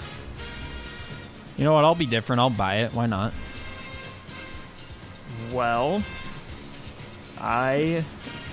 [1.57, 1.83] You know what?
[1.85, 2.39] I'll be different.
[2.39, 2.93] I'll buy it.
[2.93, 3.33] Why not?
[5.51, 6.03] Well,
[7.39, 8.03] I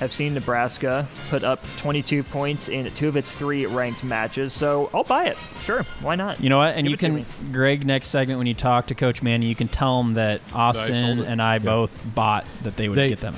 [0.01, 4.91] have seen Nebraska put up 22 points in two of its three ranked matches, so
[4.93, 5.37] I'll buy it.
[5.63, 6.43] Sure, why not?
[6.43, 6.75] You know what?
[6.75, 7.27] And Give you can.
[7.53, 11.21] Greg, next segment when you talk to Coach Manny, you can tell him that Austin
[11.21, 11.27] it.
[11.29, 13.37] and I both bought that they would They- get them.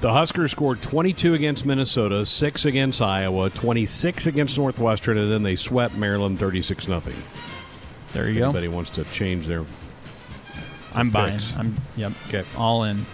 [0.00, 5.54] The Huskers scored 22 against Minnesota, 6 against Iowa, 26 against Northwestern, and then they
[5.54, 7.14] swept Maryland 36 nothing.
[8.12, 8.44] There you go.
[8.44, 9.64] Anybody wants to change their
[10.94, 11.38] I'm buying.
[11.38, 11.56] picks.
[11.56, 12.12] I'm yep.
[12.28, 12.44] Okay.
[12.56, 13.06] All in.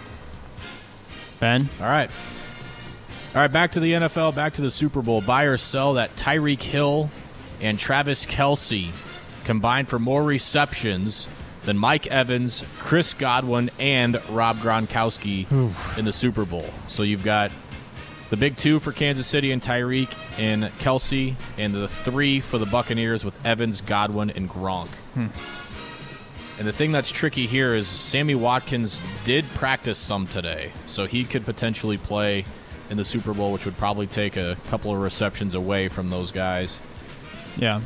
[1.39, 2.09] Ben, All right.
[3.33, 5.21] All right, back to the NFL, back to the Super Bowl.
[5.21, 7.09] Buy or sell that Tyreek Hill
[7.61, 8.91] and Travis Kelce
[9.45, 11.27] combined for more receptions
[11.63, 15.45] than Mike Evans, Chris Godwin, and Rob Gronkowski
[15.97, 16.65] in the Super Bowl.
[16.87, 17.51] So you've got
[18.29, 22.65] the big two for Kansas City and Tyreek and Kelce, and the three for the
[22.65, 24.87] Buccaneers with Evans, Godwin, and Gronk.
[25.15, 25.27] Hmm.
[26.59, 31.23] And the thing that's tricky here is Sammy Watkins did practice some today, so he
[31.23, 32.43] could potentially play
[32.89, 36.31] in the Super Bowl, which would probably take a couple of receptions away from those
[36.31, 36.79] guys.
[37.55, 37.79] yeah,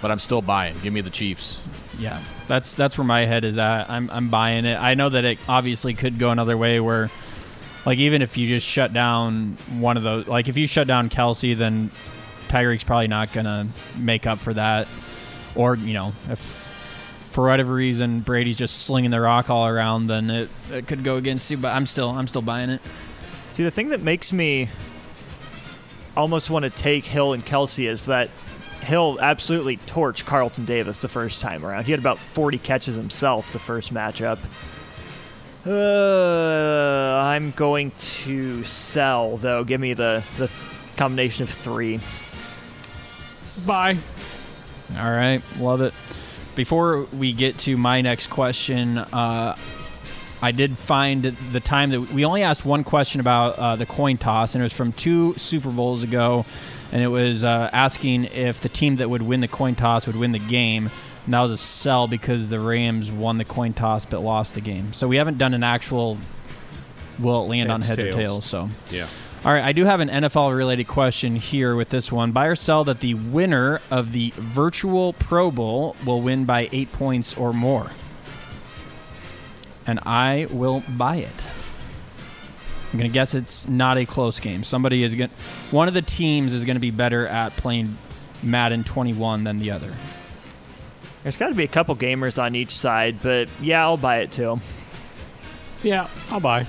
[0.00, 0.76] But I'm still buying.
[0.82, 1.58] Give me the Chiefs.
[1.98, 2.22] yeah.
[2.46, 3.88] That's that's where my head is at.
[3.90, 4.74] I'm I'm buying it.
[4.76, 7.08] I know that it obviously could go another way where,
[7.86, 11.08] like, even if you just shut down one of those, like if you shut down
[11.08, 11.90] Kelce, then
[12.48, 14.86] Tyreek's probably not gonna make up for that.
[15.54, 16.68] Or you know, if
[17.30, 21.16] for whatever reason Brady's just slinging the rock all around, then it, it could go
[21.16, 21.56] against you.
[21.56, 22.80] But I'm still I'm still buying it.
[23.48, 24.68] See, the thing that makes me
[26.16, 28.30] almost want to take Hill and Kelce is that
[28.82, 31.84] Hill absolutely torched Carlton Davis the first time around.
[31.84, 34.38] He had about 40 catches himself the first matchup.
[35.66, 39.62] Uh, I'm going to sell, though.
[39.62, 40.50] Give me the, the
[40.96, 42.00] combination of three.
[43.66, 43.98] Bye.
[44.96, 45.92] All right, love it.
[46.56, 49.56] Before we get to my next question, uh,
[50.42, 54.16] I did find the time that we only asked one question about uh, the coin
[54.16, 56.46] toss, and it was from two Super Bowls ago,
[56.90, 60.16] and it was uh, asking if the team that would win the coin toss would
[60.16, 60.90] win the game.
[61.24, 64.60] And that was a sell because the Rams won the coin toss but lost the
[64.60, 64.92] game.
[64.92, 66.18] So we haven't done an actual
[67.18, 68.16] will it land on Heads, heads or tails.
[68.16, 68.46] tails.
[68.46, 69.06] So Yeah.
[69.44, 72.32] all right, I do have an NFL related question here with this one.
[72.32, 76.90] Buy or sell that the winner of the virtual Pro Bowl will win by eight
[76.92, 77.90] points or more.
[79.86, 81.42] And I will buy it.
[82.92, 84.64] I'm going to guess it's not a close game.
[84.64, 85.30] Somebody is going
[85.70, 87.96] one of the teams is going to be better at playing
[88.42, 89.94] Madden 21 than the other.
[91.22, 94.32] There's got to be a couple gamers on each side, but yeah, I'll buy it
[94.32, 94.60] too.
[95.82, 96.66] Yeah, I'll buy.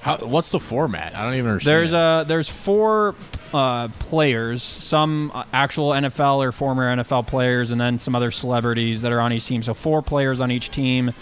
[0.00, 1.16] How, what's the format?
[1.16, 1.72] I don't even understand.
[1.72, 3.14] There's a there's four
[3.54, 9.00] uh, players, some uh, actual NFL or former NFL players, and then some other celebrities
[9.00, 9.62] that are on each team.
[9.62, 11.12] So four players on each team,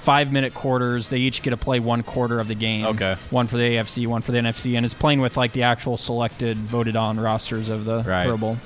[0.00, 1.08] five minute quarters.
[1.08, 2.84] They each get to play one quarter of the game.
[2.86, 3.16] Okay.
[3.30, 5.96] One for the AFC, one for the NFC, and it's playing with like the actual
[5.96, 8.26] selected, voted on rosters of the Right.
[8.26, 8.56] Pro Bowl.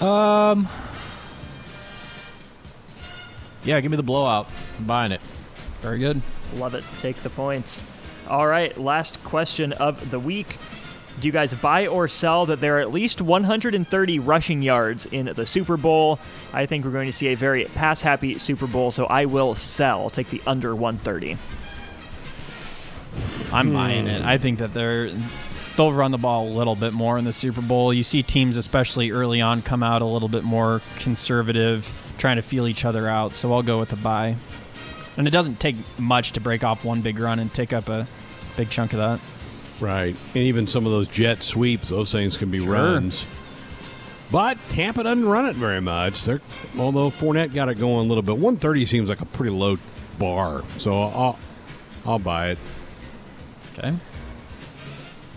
[0.00, 0.68] Um.
[3.62, 4.48] Yeah, give me the blowout.
[4.78, 5.20] I'm buying it.
[5.82, 6.22] Very good.
[6.54, 6.84] Love it.
[7.00, 7.82] Take the points.
[8.28, 10.56] All right, last question of the week.
[11.20, 15.26] Do you guys buy or sell that there are at least 130 rushing yards in
[15.34, 16.18] the Super Bowl?
[16.52, 19.54] I think we're going to see a very pass happy Super Bowl, so I will
[19.54, 20.00] sell.
[20.00, 21.36] I'll take the under 130.
[23.52, 24.22] I'm buying it.
[24.22, 25.12] I think that they're
[25.80, 27.94] they'll run the ball a little bit more in the Super Bowl.
[27.94, 32.42] You see teams, especially early on, come out a little bit more conservative, trying to
[32.42, 33.34] feel each other out.
[33.34, 34.36] So I'll go with a buy.
[35.16, 38.06] And it doesn't take much to break off one big run and take up a
[38.58, 39.20] big chunk of that.
[39.80, 40.14] Right.
[40.34, 42.72] And even some of those jet sweeps, those things can be Sure.
[42.74, 43.24] runs.
[44.30, 46.24] But Tampa doesn't run it very much.
[46.26, 46.42] They're,
[46.76, 48.36] although Fournette got it going a little bit.
[48.36, 49.78] 130 seems like a pretty low
[50.18, 50.62] bar.
[50.76, 51.38] So I'll,
[52.04, 52.58] I'll buy it.
[53.78, 53.94] Okay.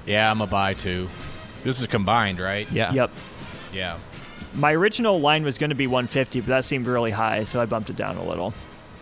[0.06, 1.10] Yeah, I'm a buy too.
[1.64, 2.70] This is combined, right?
[2.72, 2.92] Yeah.
[2.94, 3.12] Yep.
[3.74, 3.98] Yeah.
[4.54, 7.66] My original line was going to be 150, but that seemed really high, so I
[7.66, 8.54] bumped it down a little.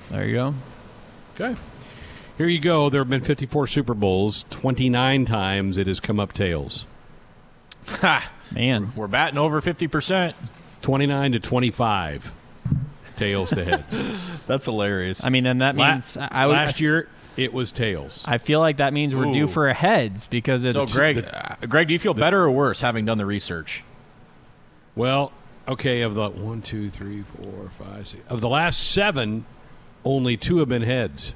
[0.10, 0.54] There you go.
[1.36, 1.60] Okay.
[2.38, 2.90] Here you go.
[2.90, 4.46] There have been 54 Super Bowls.
[4.50, 6.86] 29 times it has come up tails.
[7.88, 8.32] Ha!
[8.54, 8.94] Man.
[8.96, 10.34] We're batting over 50%.
[10.82, 12.32] 29 to 25.
[13.18, 14.22] Tails to heads.
[14.48, 15.24] That's hilarious.
[15.24, 16.54] I mean, and that La- means I would.
[16.54, 18.24] last year it was tails.
[18.26, 21.56] I feel like that means we're due for a heads because it's so, Greg, uh,
[21.68, 23.84] Greg, do you feel better or worse having done the research?
[24.96, 25.32] Well,
[25.68, 28.22] okay, of the one, two, three, four, five, six.
[28.28, 29.46] Of the last seven,
[30.04, 31.34] only two have been heads.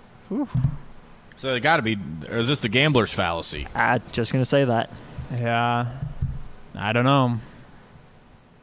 [1.37, 1.97] So it got to be.
[2.29, 3.67] Or is this the gambler's fallacy?
[3.75, 4.91] Ah, just going to say that.
[5.31, 5.87] yeah.
[6.77, 7.39] I don't know.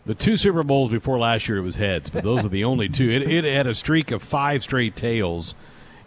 [0.04, 2.88] The two Super Bowls before last year, it was heads, but those are the only
[2.88, 3.08] two.
[3.08, 5.54] It, it had a streak of five straight tails,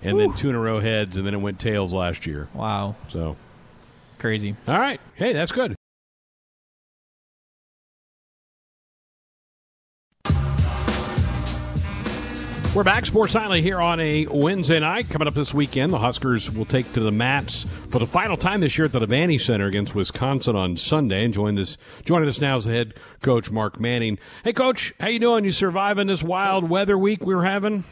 [0.05, 2.47] and then two in a row heads, and then it went tails last year.
[2.53, 2.95] Wow.
[3.07, 3.35] So
[4.19, 4.55] crazy.
[4.67, 5.01] All right.
[5.15, 5.75] Hey, that's good.
[12.75, 15.09] We're back, Sports Nightly, here on a Wednesday night.
[15.09, 18.59] Coming up this weekend, the Huskers will take to the mats for the final time
[18.59, 21.23] this year at the Devaney Center against Wisconsin on Sunday.
[21.23, 24.19] And join us, joining us now is the head coach, Mark Manning.
[24.43, 25.45] Hey, Coach, how you doing?
[25.45, 27.85] You surviving this wild weather week we were having?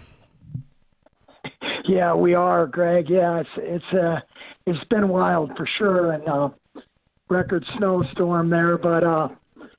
[1.85, 3.09] Yeah, we are, Greg.
[3.09, 4.21] Yeah, it's it's uh,
[4.65, 6.49] it's been wild for sure, and uh,
[7.29, 9.29] record snowstorm there, but uh,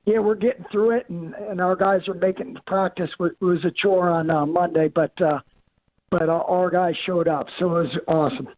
[0.04, 3.10] yeah, we're getting through it, and, and our guys are making practice.
[3.18, 5.40] It was a chore on uh, Monday, but uh,
[6.10, 8.48] but our guys showed up, so it was awesome.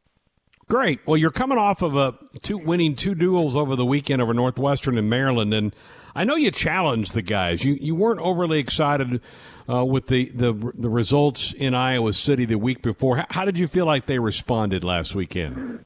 [0.69, 0.99] Great.
[1.07, 4.99] Well, you're coming off of a two winning two duels over the weekend over Northwestern
[4.99, 5.75] and Maryland, and
[6.17, 7.65] I know you challenged the guys.
[7.65, 9.21] You you weren't overly excited
[9.69, 13.19] uh, with the, the the results in Iowa City the week before.
[13.19, 15.85] How, how did you feel like they responded last weekend?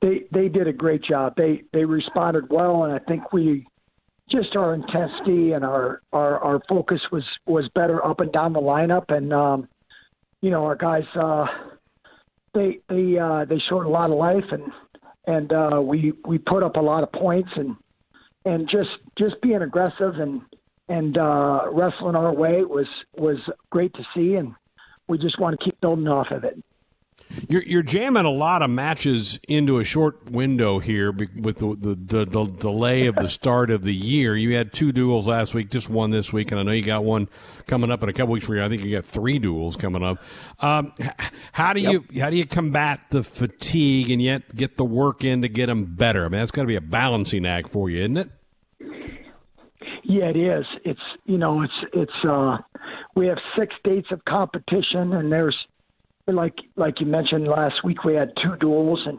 [0.00, 1.34] They they did a great job.
[1.36, 3.66] They they responded well, and I think we
[4.30, 8.60] just our intensity and our, our, our focus was, was better up and down the
[8.60, 9.04] lineup.
[9.08, 9.68] And, um,
[10.40, 11.46] you know, our guys, uh,
[12.54, 14.64] they, they, uh, they showed a lot of life and,
[15.26, 17.76] and, uh, we, we put up a lot of points and,
[18.44, 20.42] and just, just being aggressive and,
[20.88, 22.86] and, uh, wrestling our way was,
[23.16, 23.38] was
[23.70, 24.34] great to see.
[24.34, 24.54] And
[25.08, 26.62] we just want to keep building off of it.
[27.48, 31.94] You're, you're jamming a lot of matches into a short window here with the, the,
[31.94, 34.34] the, the, delay of the start of the year.
[34.34, 37.04] You had two duels last week, just one this week, and I know you got
[37.04, 37.28] one
[37.66, 38.46] coming up in a couple weeks.
[38.46, 40.22] For you, I think you got three duels coming up.
[40.60, 40.92] Um,
[41.52, 45.42] how do you how do you combat the fatigue and yet get the work in
[45.42, 46.24] to get them better?
[46.24, 48.30] I mean, that's got to be a balancing act for you, isn't it?
[50.08, 50.64] Yeah, it is.
[50.84, 52.24] It's you know, it's it's.
[52.24, 52.56] uh
[53.14, 55.56] We have six dates of competition, and there's
[56.26, 59.18] like like you mentioned last week, we had two duels, and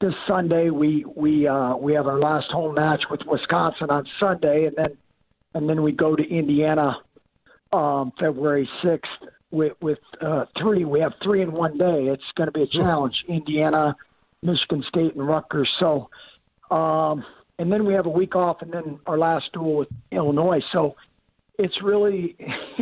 [0.00, 4.66] this Sunday we we uh, we have our last home match with Wisconsin on Sunday,
[4.66, 4.96] and then
[5.54, 6.98] and then we go to Indiana
[7.72, 9.10] um, February sixth
[9.50, 10.84] with with uh, three.
[10.84, 12.06] We have three in one day.
[12.06, 13.24] It's going to be a challenge.
[13.26, 13.96] Indiana,
[14.42, 15.68] Michigan State, and Rutgers.
[15.80, 16.10] So,
[16.70, 17.24] um,
[17.58, 20.60] and then we have a week off, and then our last duel with Illinois.
[20.72, 20.94] So
[21.58, 22.36] it's really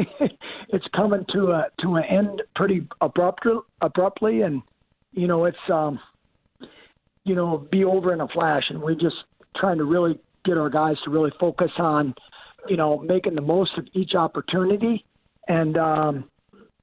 [0.68, 3.46] it's coming to a to an end pretty abrupt,
[3.80, 4.42] abruptly.
[4.42, 4.62] And
[5.12, 5.98] you know it's um
[7.24, 8.64] you know be over in a flash.
[8.68, 9.16] And we're just
[9.56, 12.14] trying to really get our guys to really focus on
[12.68, 15.04] you know making the most of each opportunity
[15.48, 16.30] and um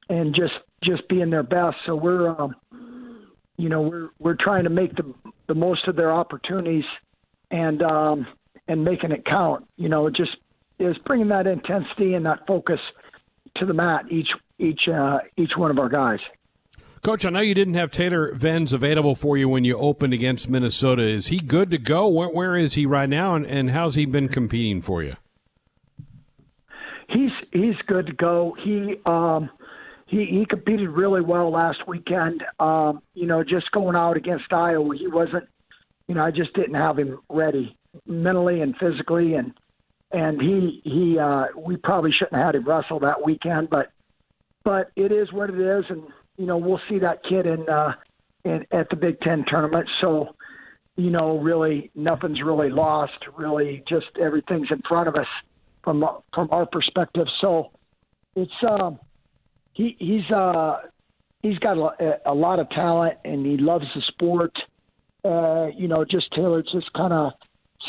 [0.09, 1.77] and just just being their best.
[1.85, 2.55] So we're um
[3.57, 5.13] you know we're we're trying to make the
[5.47, 6.85] the most of their opportunities
[7.53, 8.27] and um
[8.67, 10.35] and making it count you know just
[10.79, 12.79] is bringing that intensity and that focus
[13.55, 14.29] to the mat each
[14.59, 16.19] each uh, each one of our guys.
[17.01, 20.49] Coach, I know you didn't have Taylor Venz available for you when you opened against
[20.49, 21.03] Minnesota.
[21.03, 22.07] Is he good to go?
[22.07, 25.15] where, where is he right now, and, and how's he been competing for you?
[27.09, 28.55] He's he's good to go.
[28.63, 29.49] He um,
[30.07, 32.43] he he competed really well last weekend.
[32.59, 35.47] Um, you know, just going out against Iowa, he wasn't.
[36.07, 39.53] You know, I just didn't have him ready mentally and physically, and
[40.11, 43.91] and he he uh, we probably shouldn't have had him wrestle that weekend, but
[44.63, 46.03] but it is what it is, and
[46.37, 47.93] you know we'll see that kid in uh,
[48.43, 49.87] in at the Big Ten tournament.
[50.01, 50.35] So
[50.95, 53.13] you know, really nothing's really lost.
[53.35, 55.27] Really, just everything's in front of us
[55.83, 57.27] from from our perspective.
[57.41, 57.71] So
[58.35, 58.99] it's um
[59.73, 60.77] he he's uh
[61.41, 64.55] he's got a, a lot of talent and he loves the sport.
[65.23, 67.31] Uh, you know, just Taylor just kind of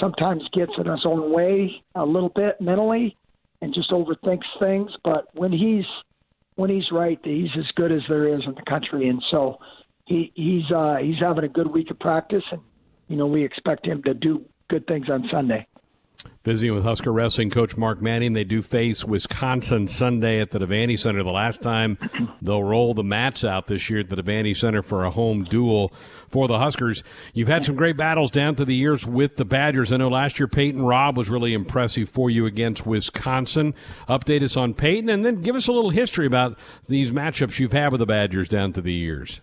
[0.01, 3.17] sometimes gets in his own way a little bit mentally
[3.61, 4.91] and just overthinks things.
[5.03, 5.87] But when he's
[6.57, 9.59] when he's right, he's as good as there is in the country, and so
[10.07, 12.61] he he's uh, he's having a good week of practice, and
[13.09, 15.67] you know we expect him to do good things on Sunday.
[16.45, 20.99] Visiting with Husker Wrestling coach Mark Manning, they do face Wisconsin Sunday at the Devaney
[20.99, 21.23] Center.
[21.23, 21.97] The last time
[22.43, 25.91] they'll roll the mats out this year at the Devaney Center for a home duel
[26.29, 27.03] for the Huskers.
[27.33, 29.91] You've had some great battles down through the years with the Badgers.
[29.91, 33.75] I know last year Peyton Robb was really impressive for you against Wisconsin.
[34.07, 36.59] Update us on Peyton, and then give us a little history about
[36.89, 39.41] these matchups you've had with the Badgers down through the years.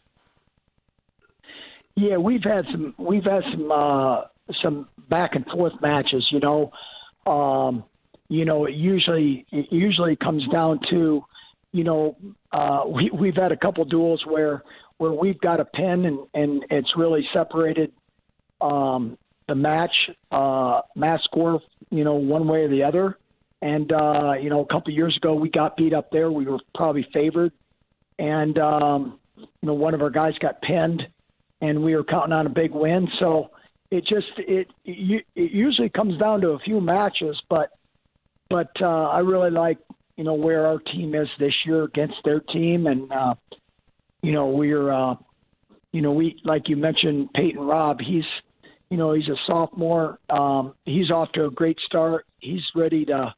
[1.96, 2.94] Yeah, we've had some.
[3.00, 3.72] We've had some.
[3.72, 4.22] Uh,
[4.62, 6.28] some back and forth matches.
[6.32, 6.72] You know,
[7.28, 7.84] um,
[8.30, 11.24] you know, it usually it usually comes down to,
[11.74, 12.18] you know,
[12.52, 14.64] uh, we we've had a couple duels where
[14.98, 17.92] where we've got a pin and and it's really separated
[18.62, 19.18] um,
[19.48, 21.62] the match uh, match score,
[21.92, 23.18] you know, one way or the other.
[23.62, 26.32] And uh, you know, a couple years ago, we got beat up there.
[26.32, 27.52] We were probably favored,
[28.18, 31.06] and um, you know one of our guys got pinned,
[31.60, 33.08] and we were counting on a big win.
[33.20, 33.52] So
[33.92, 37.72] it just it it, usually comes down to a few matches, but
[38.50, 39.78] but uh, I really like
[40.16, 43.36] you know where our team is this year against their team, and uh,
[44.24, 45.16] you know we're uh,
[45.92, 48.00] you know we like you mentioned Peyton Robb.
[48.00, 48.24] He's
[48.90, 50.20] you know he's a sophomore.
[50.30, 52.26] Um, he's off to a great start.
[52.40, 53.36] He's ready to.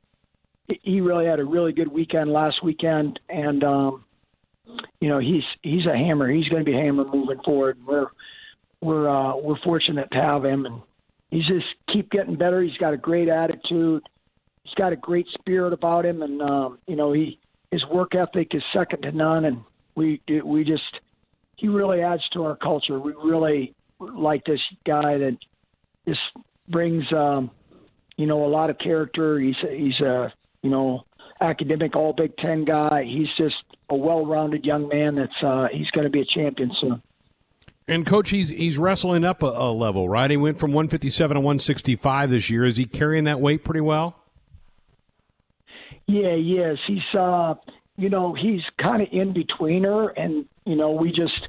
[0.83, 4.05] He really had a really good weekend last weekend, and um,
[5.01, 6.31] you know he's he's a hammer.
[6.31, 7.79] He's going to be a hammer moving forward.
[7.85, 8.07] We're
[8.83, 10.81] we're uh, we're fortunate to have him, and
[11.31, 12.61] he's just keep getting better.
[12.61, 14.03] He's got a great attitude.
[14.63, 17.39] He's got a great spirit about him, and um, you know he
[17.71, 19.45] his work ethic is second to none.
[19.45, 19.61] And
[19.95, 20.83] we we just
[21.55, 22.99] he really adds to our culture.
[22.99, 25.37] We really like this guy that
[26.07, 26.19] just
[26.67, 27.51] brings um,
[28.17, 29.39] you know a lot of character.
[29.39, 31.05] He's he's a you know
[31.41, 33.03] academic All Big Ten guy.
[33.05, 33.55] He's just
[33.89, 35.15] a well-rounded young man.
[35.15, 37.01] That's uh, he's going to be a champion soon.
[37.87, 40.31] And coach, he's he's wrestling up a, a, level, right?
[40.31, 42.65] He went from 157 to 165 this year.
[42.65, 44.15] Is he carrying that weight pretty well?
[46.07, 46.77] Yeah, yes.
[46.87, 47.55] He's uh,
[47.97, 51.47] you know, he's kind of in betweener, and you know, we just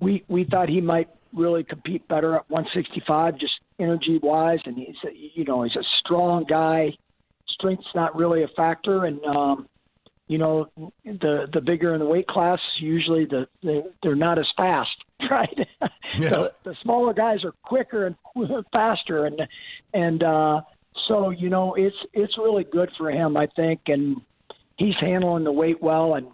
[0.00, 4.96] we we thought he might really compete better at 165, just energy wise, and he's
[5.04, 6.90] a, you know he's a strong guy.
[7.48, 9.68] Strength's not really a factor, and um,
[10.28, 10.70] you know
[11.04, 14.96] the the bigger in the weight class, usually the, the they're not as fast,
[15.30, 15.68] right?
[16.16, 16.30] Yeah.
[16.30, 18.16] the, the smaller guys are quicker and
[18.72, 19.42] faster, and
[19.94, 20.60] and uh,
[21.08, 24.20] so you know it's it's really good for him, I think, and
[24.76, 26.28] he's handling the weight well, and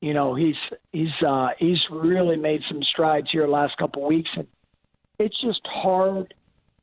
[0.00, 0.56] you know he's
[0.92, 4.46] he's uh, he's really made some strides here last couple of weeks, and
[5.18, 6.34] it's just hard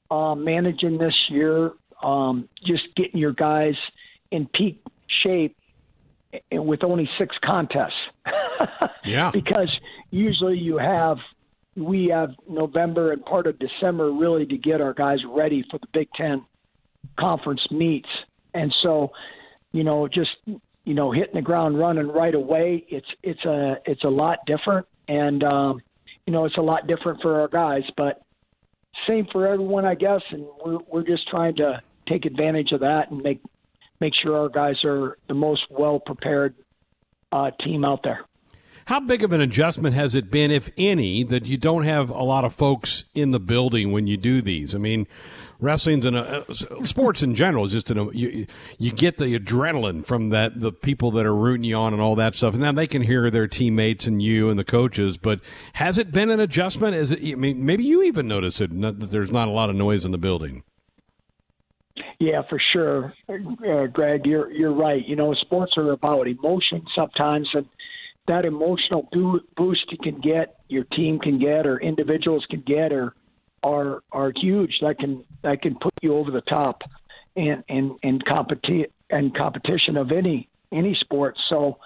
[0.09, 3.75] uh, managing this year, um, just getting your guys
[4.31, 4.81] in peak
[5.23, 5.55] shape
[6.51, 7.93] with only six contests.
[9.05, 9.31] yeah.
[9.31, 9.69] Because
[10.13, 11.17] usually you have
[11.75, 15.87] we have November and part of December really to get our guys ready for the
[15.91, 16.45] Big Ten
[17.19, 18.09] conference meets.
[18.53, 19.11] And so,
[19.71, 20.29] you know, just
[20.85, 24.85] you know, hitting the ground running right away, it's it's a it's a lot different,
[25.07, 25.81] and um,
[26.27, 27.83] you know, it's a lot different for our guys.
[27.97, 28.21] But
[29.07, 30.21] same for everyone, I guess.
[30.29, 33.41] And we're we're just trying to take advantage of that and make
[33.99, 36.53] make sure our guys are the most well prepared
[37.31, 38.25] uh, team out there.
[38.85, 42.23] How big of an adjustment has it been, if any, that you don't have a
[42.23, 44.75] lot of folks in the building when you do these?
[44.75, 45.07] I mean,
[45.59, 46.43] wrestling's and uh,
[46.83, 48.45] sports in general is just an, you,
[48.77, 52.15] you get the adrenaline from that the people that are rooting you on and all
[52.15, 52.53] that stuff.
[52.53, 55.17] And now they can hear their teammates and you and the coaches.
[55.17, 55.39] But
[55.73, 56.95] has it been an adjustment?
[56.95, 57.19] Is it?
[57.23, 60.11] I mean, maybe you even notice it that there's not a lot of noise in
[60.11, 60.63] the building.
[62.19, 64.25] Yeah, for sure, uh, Greg.
[64.25, 65.05] You're you're right.
[65.05, 67.67] You know, sports are about emotion sometimes, and
[68.27, 69.07] that emotional
[69.55, 73.15] boost you can get, your team can get, or individuals can get, or
[73.63, 74.77] are are huge.
[74.81, 76.81] That can that can put you over the top,
[77.35, 81.37] and and and competi- and competition of any any sport.
[81.49, 81.77] So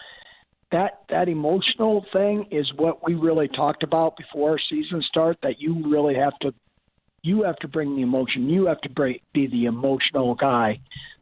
[0.71, 5.37] that that emotional thing is what we really talked about before our season start.
[5.41, 6.53] That you really have to
[7.23, 8.49] you have to bring the emotion.
[8.49, 8.89] You have to
[9.33, 10.79] be the emotional guy,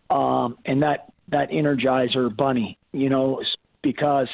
[0.09, 2.77] um, and that that energizer bunny.
[2.91, 3.41] You know,
[3.81, 4.29] because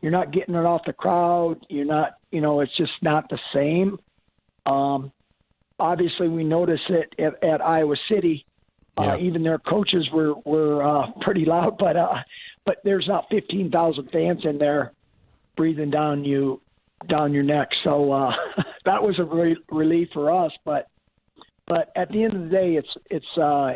[0.00, 1.56] you're not getting it off the crowd.
[1.68, 2.18] You're not.
[2.30, 3.98] You know, it's just not the same.
[4.66, 5.12] Um,
[5.78, 8.44] obviously, we notice it at, at Iowa City.
[8.98, 9.14] Uh, yeah.
[9.14, 12.14] Uh, even their coaches were were uh, pretty loud, but uh,
[12.64, 14.92] but there's not 15,000 fans in there
[15.56, 16.60] breathing down you
[17.08, 17.68] down your neck.
[17.84, 18.32] So uh,
[18.84, 20.52] that was a re- relief for us.
[20.64, 20.88] But
[21.66, 23.72] but at the end of the day, it's it's uh,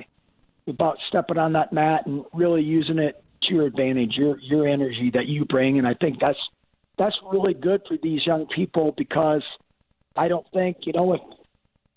[0.66, 5.26] about stepping on that mat and really using it your advantage, your your energy that
[5.26, 6.38] you bring, and I think that's
[6.98, 9.42] that's really good for these young people because
[10.16, 11.20] I don't think you know if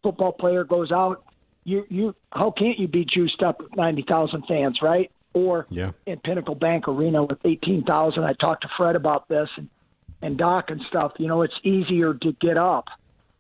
[0.02, 1.24] football player goes out,
[1.64, 5.12] you you how can't you be juiced up with ninety thousand fans, right?
[5.34, 5.92] Or yeah.
[6.06, 8.24] in Pinnacle Bank Arena with eighteen thousand.
[8.24, 9.70] I talked to Fred about this and,
[10.22, 11.14] and Doc and stuff.
[11.18, 12.86] You know, it's easier to get up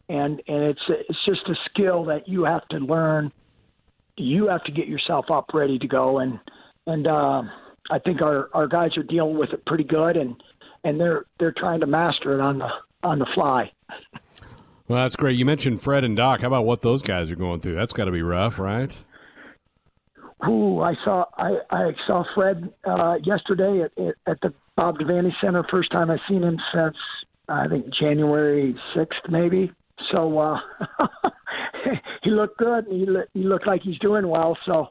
[0.10, 3.32] and and it's it's just a skill that you have to learn.
[4.18, 6.40] You have to get yourself up ready to go, and
[6.86, 7.44] and uh,
[7.92, 10.36] I think our our guys are dealing with it pretty good, and
[10.84, 12.70] and they're they're trying to master it on the
[13.04, 13.72] on the fly.
[14.88, 15.38] Well, that's great.
[15.38, 16.42] You mentioned Fred and Doc.
[16.42, 17.76] How about what those guys are going through?
[17.76, 18.96] That's got to be rough, right?
[20.48, 25.64] Ooh, I saw I, I saw Fred uh, yesterday at, at the Bob Devaney Center.
[25.70, 26.98] First time I've seen him since
[27.48, 29.72] I think January sixth, maybe.
[30.12, 30.60] So uh,
[32.24, 32.88] he looked good.
[32.88, 34.58] And he he looked like he's doing well.
[34.66, 34.90] So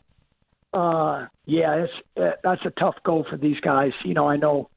[0.73, 3.93] uh, yeah, it's uh, that's a tough go for these guys.
[4.05, 4.71] You know, I know,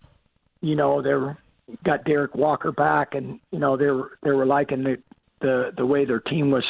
[0.61, 1.37] you know they're
[1.83, 4.97] got Derrick Walker back, and you know they were they were liking the
[5.41, 6.65] the the way their team was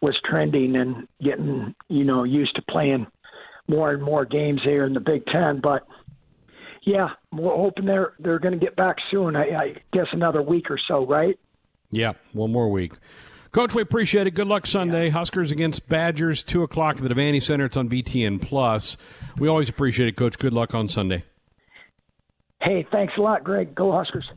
[0.00, 3.06] was trending and getting you know used to playing
[3.68, 5.60] more and more games here in the Big Ten.
[5.60, 5.86] But
[6.82, 9.36] yeah, we're hoping they're they're going to get back soon.
[9.36, 11.38] I, I guess another week or so, right?
[11.90, 12.92] Yeah, one more week.
[13.52, 14.32] Coach, we appreciate it.
[14.32, 15.06] Good luck Sunday.
[15.06, 15.12] Yeah.
[15.12, 17.64] Huskers against Badgers, two o'clock at the Devaney Center.
[17.64, 18.96] It's on BTN Plus.
[19.38, 20.38] We always appreciate it, Coach.
[20.38, 21.24] Good luck on Sunday.
[22.62, 23.74] Hey, thanks a lot, Greg.
[23.74, 24.30] Go Huskers.